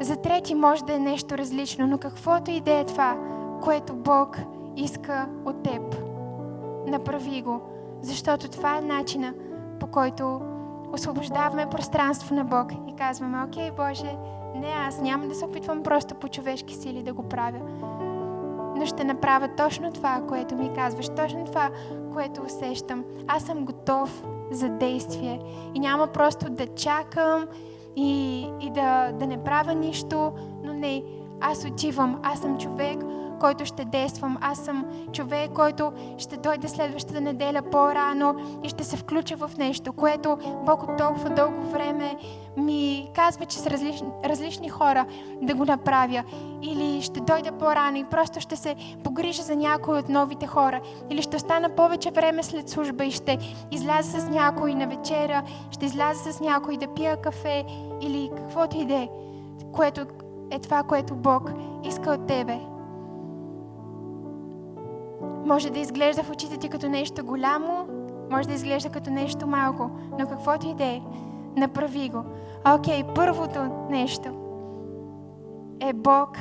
За 0.01 0.15
трети 0.15 0.55
може 0.55 0.83
да 0.83 0.93
е 0.93 0.99
нещо 0.99 1.37
различно, 1.37 1.87
но 1.87 1.97
каквото 1.97 2.51
и 2.51 2.61
да 2.61 2.71
е 2.71 2.85
това, 2.85 3.17
което 3.63 3.93
Бог 3.93 4.37
иска 4.75 5.27
от 5.45 5.63
теб, 5.63 5.95
направи 6.87 7.41
го, 7.41 7.61
защото 8.03 8.49
това 8.49 8.77
е 8.77 8.81
начина, 8.81 9.33
по 9.79 9.87
който 9.87 10.41
освобождаваме 10.93 11.69
пространство 11.69 12.35
на 12.35 12.43
Бог 12.43 12.71
и 12.87 12.95
казваме, 12.95 13.43
окей, 13.43 13.71
Боже, 13.71 14.17
не, 14.55 14.67
аз 14.67 15.01
няма 15.01 15.27
да 15.27 15.35
се 15.35 15.45
опитвам 15.45 15.83
просто 15.83 16.15
по 16.15 16.27
човешки 16.27 16.75
сили 16.75 17.03
да 17.03 17.13
го 17.13 17.23
правя, 17.23 17.59
но 18.75 18.85
ще 18.85 19.03
направя 19.03 19.49
точно 19.57 19.91
това, 19.91 20.21
което 20.27 20.55
ми 20.55 20.73
казваш, 20.75 21.09
точно 21.09 21.45
това, 21.45 21.69
което 22.13 22.41
усещам. 22.41 23.03
Аз 23.27 23.43
съм 23.43 23.65
готов 23.65 24.23
за 24.51 24.69
действие 24.69 25.39
и 25.73 25.79
няма 25.79 26.07
просто 26.07 26.49
да 26.49 26.67
чакам 26.67 27.47
и, 27.95 28.41
и 28.61 28.69
да, 28.69 29.11
да 29.11 29.27
не 29.27 29.43
правя 29.43 29.73
нищо, 29.73 30.31
но 30.63 30.73
не, 30.73 31.03
аз 31.41 31.65
отивам, 31.65 32.19
аз 32.23 32.39
съм 32.39 32.57
човек, 32.57 32.99
който 33.43 33.65
ще 33.65 33.85
действам. 33.85 34.37
Аз 34.41 34.59
съм 34.59 34.85
човек, 35.11 35.51
който 35.51 35.91
ще 36.17 36.37
дойде 36.37 36.67
следващата 36.67 37.21
неделя 37.21 37.61
по-рано 37.71 38.35
и 38.63 38.69
ще 38.69 38.83
се 38.83 38.97
включа 38.97 39.35
в 39.35 39.51
нещо, 39.57 39.93
което 39.93 40.37
Бог 40.65 40.83
от 40.83 40.97
толкова 40.97 41.29
дълго 41.29 41.61
време 41.71 42.15
ми 42.57 43.09
казва, 43.15 43.45
че 43.45 43.57
с 43.57 43.67
различни, 43.67 44.07
различни 44.25 44.69
хора 44.69 45.05
да 45.41 45.55
го 45.55 45.65
направя. 45.65 46.23
Или 46.61 47.01
ще 47.01 47.19
дойда 47.19 47.51
по-рано 47.51 47.97
и 47.97 48.03
просто 48.03 48.39
ще 48.39 48.55
се 48.55 48.75
погрижа 49.03 49.41
за 49.41 49.55
някой 49.55 49.99
от 49.99 50.09
новите 50.09 50.47
хора. 50.47 50.81
Или 51.09 51.21
ще 51.21 51.37
остана 51.37 51.69
повече 51.69 52.11
време 52.11 52.43
след 52.43 52.69
служба 52.69 53.05
и 53.05 53.11
ще 53.11 53.37
изляза 53.71 54.21
с 54.21 54.29
някой 54.29 54.75
на 54.75 54.87
вечеря, 54.87 55.43
ще 55.71 55.85
изляза 55.85 56.33
с 56.33 56.39
някой 56.39 56.77
да 56.77 56.87
пия 56.87 57.17
кафе 57.17 57.65
или 58.01 58.31
каквото 58.37 58.77
и 58.77 58.85
да 58.85 58.95
е, 58.95 59.09
което 59.71 60.01
е 60.51 60.59
това, 60.59 60.83
което 60.83 61.15
Бог 61.15 61.51
иска 61.83 62.11
от 62.11 62.27
тебе. 62.27 62.72
Може 65.45 65.69
да 65.69 65.79
изглежда 65.79 66.23
в 66.23 66.31
очите 66.31 66.57
ти 66.57 66.69
като 66.69 66.89
нещо 66.89 67.25
голямо, 67.25 67.87
може 68.31 68.47
да 68.47 68.53
изглежда 68.53 68.89
като 68.89 69.09
нещо 69.11 69.47
малко, 69.47 69.89
но 70.19 70.27
каквото 70.27 70.67
и 70.67 70.73
да 70.73 70.83
е, 70.83 71.01
направи 71.57 72.09
го. 72.09 72.23
Окей, 72.75 73.03
първото 73.15 73.59
нещо 73.89 74.29
е 75.79 75.93
Бог 75.93 76.37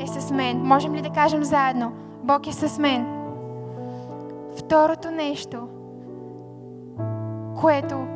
е 0.00 0.06
с 0.06 0.30
мен. 0.30 0.58
Можем 0.62 0.94
ли 0.94 1.02
да 1.02 1.10
кажем 1.10 1.44
заедно? 1.44 1.92
Бог 2.24 2.46
е 2.46 2.52
с 2.52 2.78
мен. 2.78 3.06
Второто 4.58 5.10
нещо, 5.10 5.68
което 7.60 8.06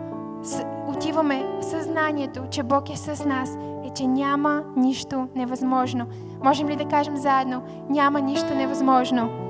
отиваме 0.88 1.46
в 1.60 1.64
съзнанието, 1.64 2.42
че 2.50 2.62
Бог 2.62 2.90
е 2.90 2.96
с 2.96 3.24
нас, 3.24 3.58
е, 3.84 3.90
че 3.90 4.06
няма 4.06 4.64
нищо 4.76 5.28
невъзможно. 5.34 6.06
Можем 6.44 6.68
ли 6.68 6.76
да 6.76 6.84
кажем 6.84 7.16
заедно? 7.16 7.62
Няма 7.88 8.20
нищо 8.20 8.54
невъзможно. 8.54 9.49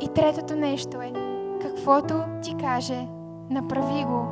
И 0.00 0.08
третото 0.08 0.56
нещо 0.56 1.02
е, 1.02 1.12
каквото 1.62 2.14
ти 2.42 2.54
каже, 2.54 3.06
направи 3.50 4.04
го. 4.04 4.26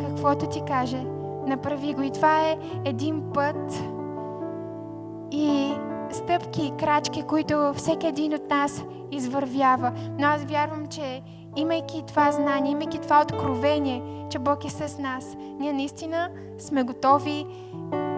Каквото 0.00 0.46
ти 0.46 0.62
каже, 0.68 1.04
направи 1.46 1.94
го. 1.94 2.02
И 2.02 2.10
това 2.10 2.48
е 2.48 2.58
един 2.84 3.22
път 3.34 3.84
и 5.30 5.72
стъпки 6.10 6.72
крачки, 6.78 7.22
които 7.22 7.72
всеки 7.74 8.06
един 8.06 8.34
от 8.34 8.50
нас 8.50 8.84
извървява. 9.12 9.92
Но 10.18 10.26
аз 10.26 10.44
вярвам, 10.44 10.86
че 10.86 11.22
имайки 11.56 12.02
това 12.06 12.32
знание, 12.32 12.72
имайки 12.72 12.98
това 12.98 13.22
откровение, 13.22 14.02
че 14.30 14.38
Бог 14.38 14.64
е 14.64 14.70
с 14.70 14.98
нас, 14.98 15.36
ние 15.58 15.72
наистина 15.72 16.28
сме 16.58 16.82
готови 16.82 17.46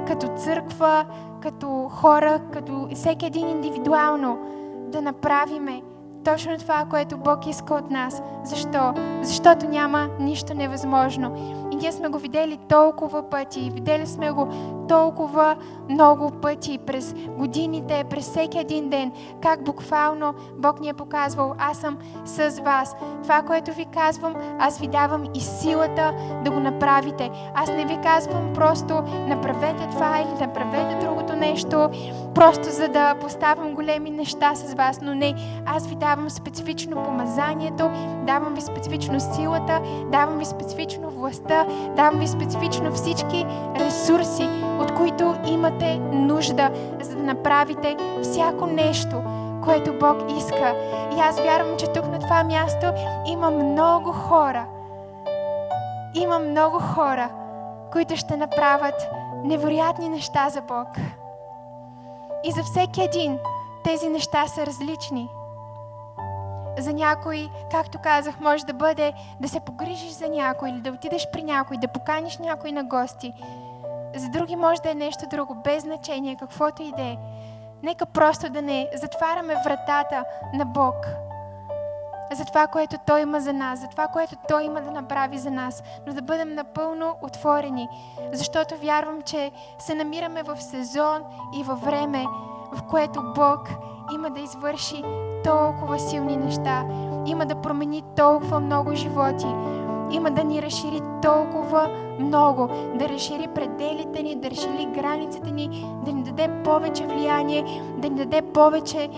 като 0.06 0.26
църква, 0.36 1.04
като 1.42 1.88
хора, 1.90 2.40
като 2.52 2.88
всеки 2.94 3.26
един 3.26 3.48
индивидуално 3.48 4.38
да 4.86 5.02
направиме 5.02 5.82
точно 6.26 6.58
това, 6.58 6.84
което 6.90 7.18
Бог 7.18 7.46
иска 7.46 7.74
от 7.74 7.90
нас. 7.90 8.22
Защо? 8.44 8.94
Защото 9.22 9.66
няма 9.66 10.08
нищо 10.20 10.54
невъзможно. 10.54 11.32
И 11.72 11.76
ние 11.76 11.92
сме 11.92 12.08
го 12.08 12.18
видели 12.18 12.58
толкова 12.68 13.30
пъти, 13.30 13.70
видели 13.74 14.06
сме 14.06 14.30
го 14.30 14.48
толкова 14.88 15.56
много 15.88 16.30
пъти 16.30 16.78
през 16.78 17.14
годините, 17.38 18.04
през 18.10 18.24
всеки 18.24 18.58
един 18.58 18.88
ден, 18.88 19.12
как 19.42 19.64
буквално 19.64 20.34
Бог 20.58 20.80
ни 20.80 20.88
е 20.88 20.94
показвал, 20.94 21.54
аз 21.58 21.78
съм 21.78 21.98
с 22.24 22.60
вас. 22.64 22.96
Това, 23.22 23.42
което 23.42 23.72
ви 23.72 23.84
казвам, 23.84 24.34
аз 24.58 24.78
ви 24.78 24.88
давам 24.88 25.24
и 25.34 25.40
силата 25.40 26.14
да 26.44 26.50
го 26.50 26.60
направите. 26.60 27.30
Аз 27.54 27.70
не 27.70 27.84
ви 27.84 27.98
казвам 28.02 28.52
просто 28.54 28.94
направете 29.28 29.88
това 29.90 30.18
или 30.18 30.46
направете 30.46 31.06
другото 31.06 31.36
нещо, 31.36 31.90
просто 32.36 32.70
за 32.70 32.88
да 32.88 33.14
поставям 33.14 33.74
големи 33.74 34.10
неща 34.10 34.54
с 34.54 34.74
вас, 34.74 35.00
но 35.02 35.14
не, 35.14 35.34
аз 35.66 35.86
ви 35.86 35.94
давам 35.94 36.30
специфично 36.30 37.04
помазанието, 37.04 37.90
давам 38.26 38.54
ви 38.54 38.60
специфично 38.60 39.20
силата, 39.20 39.80
давам 40.12 40.38
ви 40.38 40.44
специфично 40.44 41.10
властта, 41.10 41.66
давам 41.96 42.20
ви 42.20 42.28
специфично 42.28 42.92
всички 42.92 43.46
ресурси, 43.76 44.48
от 44.80 44.94
които 44.94 45.34
имате 45.46 45.98
нужда, 46.12 46.70
за 47.00 47.16
да 47.16 47.22
направите 47.22 47.96
всяко 48.22 48.66
нещо, 48.66 49.22
което 49.64 49.98
Бог 49.98 50.16
иска. 50.38 50.74
И 51.16 51.20
аз 51.20 51.40
вярвам, 51.40 51.76
че 51.78 51.86
тук 51.86 52.06
на 52.06 52.18
това 52.18 52.44
място 52.44 52.86
има 53.26 53.50
много 53.50 54.12
хора. 54.12 54.66
Има 56.14 56.38
много 56.38 56.78
хора, 56.78 57.28
които 57.92 58.16
ще 58.16 58.36
направят 58.36 59.08
невероятни 59.44 60.08
неща 60.08 60.48
за 60.48 60.60
Бог. 60.60 60.88
И 62.46 62.52
за 62.52 62.62
всеки 62.62 63.02
един 63.02 63.38
тези 63.84 64.08
неща 64.08 64.46
са 64.46 64.66
различни. 64.66 65.28
За 66.78 66.92
някой, 66.92 67.48
както 67.70 67.98
казах, 67.98 68.40
може 68.40 68.64
да 68.64 68.72
бъде 68.72 69.12
да 69.40 69.48
се 69.48 69.60
погрижиш 69.60 70.10
за 70.10 70.28
някой 70.28 70.70
или 70.70 70.80
да 70.80 70.90
отидеш 70.90 71.28
при 71.32 71.42
някой, 71.42 71.76
да 71.76 71.88
поканиш 71.88 72.38
някой 72.38 72.72
на 72.72 72.84
гости. 72.84 73.32
За 74.16 74.28
други 74.28 74.56
може 74.56 74.82
да 74.82 74.90
е 74.90 74.94
нещо 74.94 75.24
друго, 75.30 75.54
без 75.54 75.82
значение, 75.82 76.36
каквото 76.40 76.82
и 76.82 76.92
да 76.92 77.02
е. 77.02 77.16
Нека 77.82 78.06
просто 78.06 78.50
да 78.50 78.62
не 78.62 78.90
затваряме 78.94 79.54
вратата 79.64 80.24
на 80.54 80.64
Бог 80.64 80.94
за 82.32 82.44
това, 82.44 82.66
което 82.66 82.96
Той 83.06 83.20
има 83.20 83.40
за 83.40 83.52
нас, 83.52 83.80
за 83.80 83.86
това, 83.86 84.06
което 84.06 84.36
Той 84.48 84.64
има 84.64 84.80
да 84.80 84.90
направи 84.90 85.38
за 85.38 85.50
нас, 85.50 85.82
но 86.06 86.12
да 86.12 86.22
бъдем 86.22 86.54
напълно 86.54 87.14
отворени, 87.22 87.88
защото 88.32 88.74
вярвам, 88.76 89.22
че 89.22 89.50
се 89.78 89.94
намираме 89.94 90.42
в 90.42 90.62
сезон 90.62 91.22
и 91.54 91.62
във 91.62 91.80
време, 91.80 92.26
в 92.72 92.82
което 92.82 93.32
Бог 93.34 93.68
има 94.14 94.30
да 94.30 94.40
извърши 94.40 95.04
толкова 95.44 95.98
силни 95.98 96.36
неща, 96.36 96.84
има 97.26 97.46
да 97.46 97.60
промени 97.60 98.02
толкова 98.16 98.60
много 98.60 98.94
животи, 98.94 99.46
има 100.10 100.30
да 100.30 100.44
ни 100.44 100.62
разшири 100.62 101.00
толкова 101.22 101.90
много, 102.20 102.68
да 102.94 103.08
разшири 103.08 103.48
пределите 103.48 104.22
ни, 104.22 104.36
да 104.36 104.50
разшири 104.50 104.86
границите 104.86 105.50
ни, 105.50 105.86
да 106.04 106.12
ни 106.12 106.22
даде 106.22 106.62
повече 106.64 107.06
влияние, 107.06 107.82
да 107.98 108.08
ни 108.08 108.16
даде 108.16 108.42
повече 108.42 109.08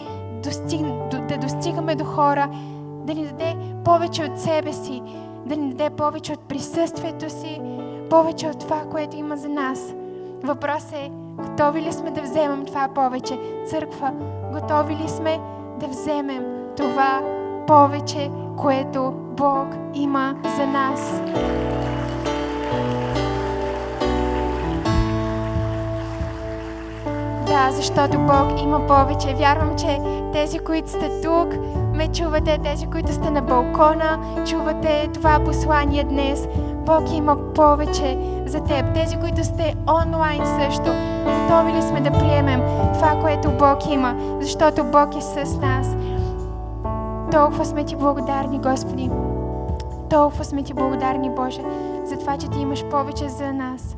да 1.28 1.38
достигаме 1.38 1.94
до 1.94 2.04
хора, 2.04 2.48
да 3.08 3.14
ни 3.14 3.26
даде 3.26 3.56
повече 3.84 4.24
от 4.24 4.40
себе 4.40 4.72
си, 4.72 5.02
да 5.46 5.56
ни 5.56 5.74
даде 5.74 5.96
повече 5.96 6.32
от 6.32 6.40
присъствието 6.40 7.30
си, 7.30 7.60
повече 8.10 8.48
от 8.48 8.58
това, 8.58 8.82
което 8.90 9.16
има 9.16 9.36
за 9.36 9.48
нас. 9.48 9.94
Въпрос 10.42 10.92
е, 10.92 11.10
готови 11.36 11.82
ли 11.82 11.92
сме 11.92 12.10
да 12.10 12.22
вземем 12.22 12.64
това 12.66 12.88
повече? 12.94 13.38
Църква, 13.70 14.12
готови 14.52 14.96
ли 14.96 15.08
сме 15.08 15.38
да 15.80 15.88
вземем 15.88 16.44
това 16.76 17.22
повече, 17.66 18.30
което 18.56 19.12
Бог 19.36 19.68
има 19.94 20.34
за 20.56 20.66
нас? 20.66 21.22
Да, 27.46 27.70
защото 27.70 28.18
Бог 28.18 28.62
има 28.62 28.86
повече. 28.86 29.34
Вярвам, 29.34 29.78
че 29.78 30.00
тези, 30.32 30.58
които 30.58 30.88
сте 30.88 31.20
тук, 31.20 31.54
ме 31.98 32.08
чувате, 32.08 32.58
тези, 32.58 32.86
които 32.86 33.12
сте 33.12 33.30
на 33.30 33.42
балкона, 33.42 34.18
чувате 34.46 35.08
това 35.14 35.38
послание 35.44 36.04
днес. 36.04 36.48
Бог 36.86 37.12
има 37.12 37.36
повече 37.54 38.18
за 38.46 38.60
теб. 38.60 38.94
Тези, 38.94 39.16
които 39.16 39.44
сте 39.44 39.74
онлайн 40.02 40.46
също, 40.46 40.90
готови 41.24 41.72
ли 41.72 41.82
сме 41.82 42.00
да 42.00 42.10
приемем 42.10 42.60
това, 42.94 43.20
което 43.20 43.50
Бог 43.50 43.86
има, 43.90 44.14
защото 44.40 44.84
Бог 44.84 45.16
е 45.16 45.20
с 45.20 45.58
нас. 45.58 45.96
Толкова 47.30 47.64
сме 47.64 47.84
ти 47.84 47.96
благодарни, 47.96 48.58
Господи. 48.58 49.10
Толкова 50.10 50.44
сме 50.44 50.62
ти 50.62 50.74
благодарни, 50.74 51.30
Боже, 51.30 51.62
за 52.04 52.18
това, 52.18 52.36
че 52.36 52.48
ти 52.48 52.58
имаш 52.58 52.84
повече 52.84 53.28
за 53.28 53.52
нас. 53.52 53.97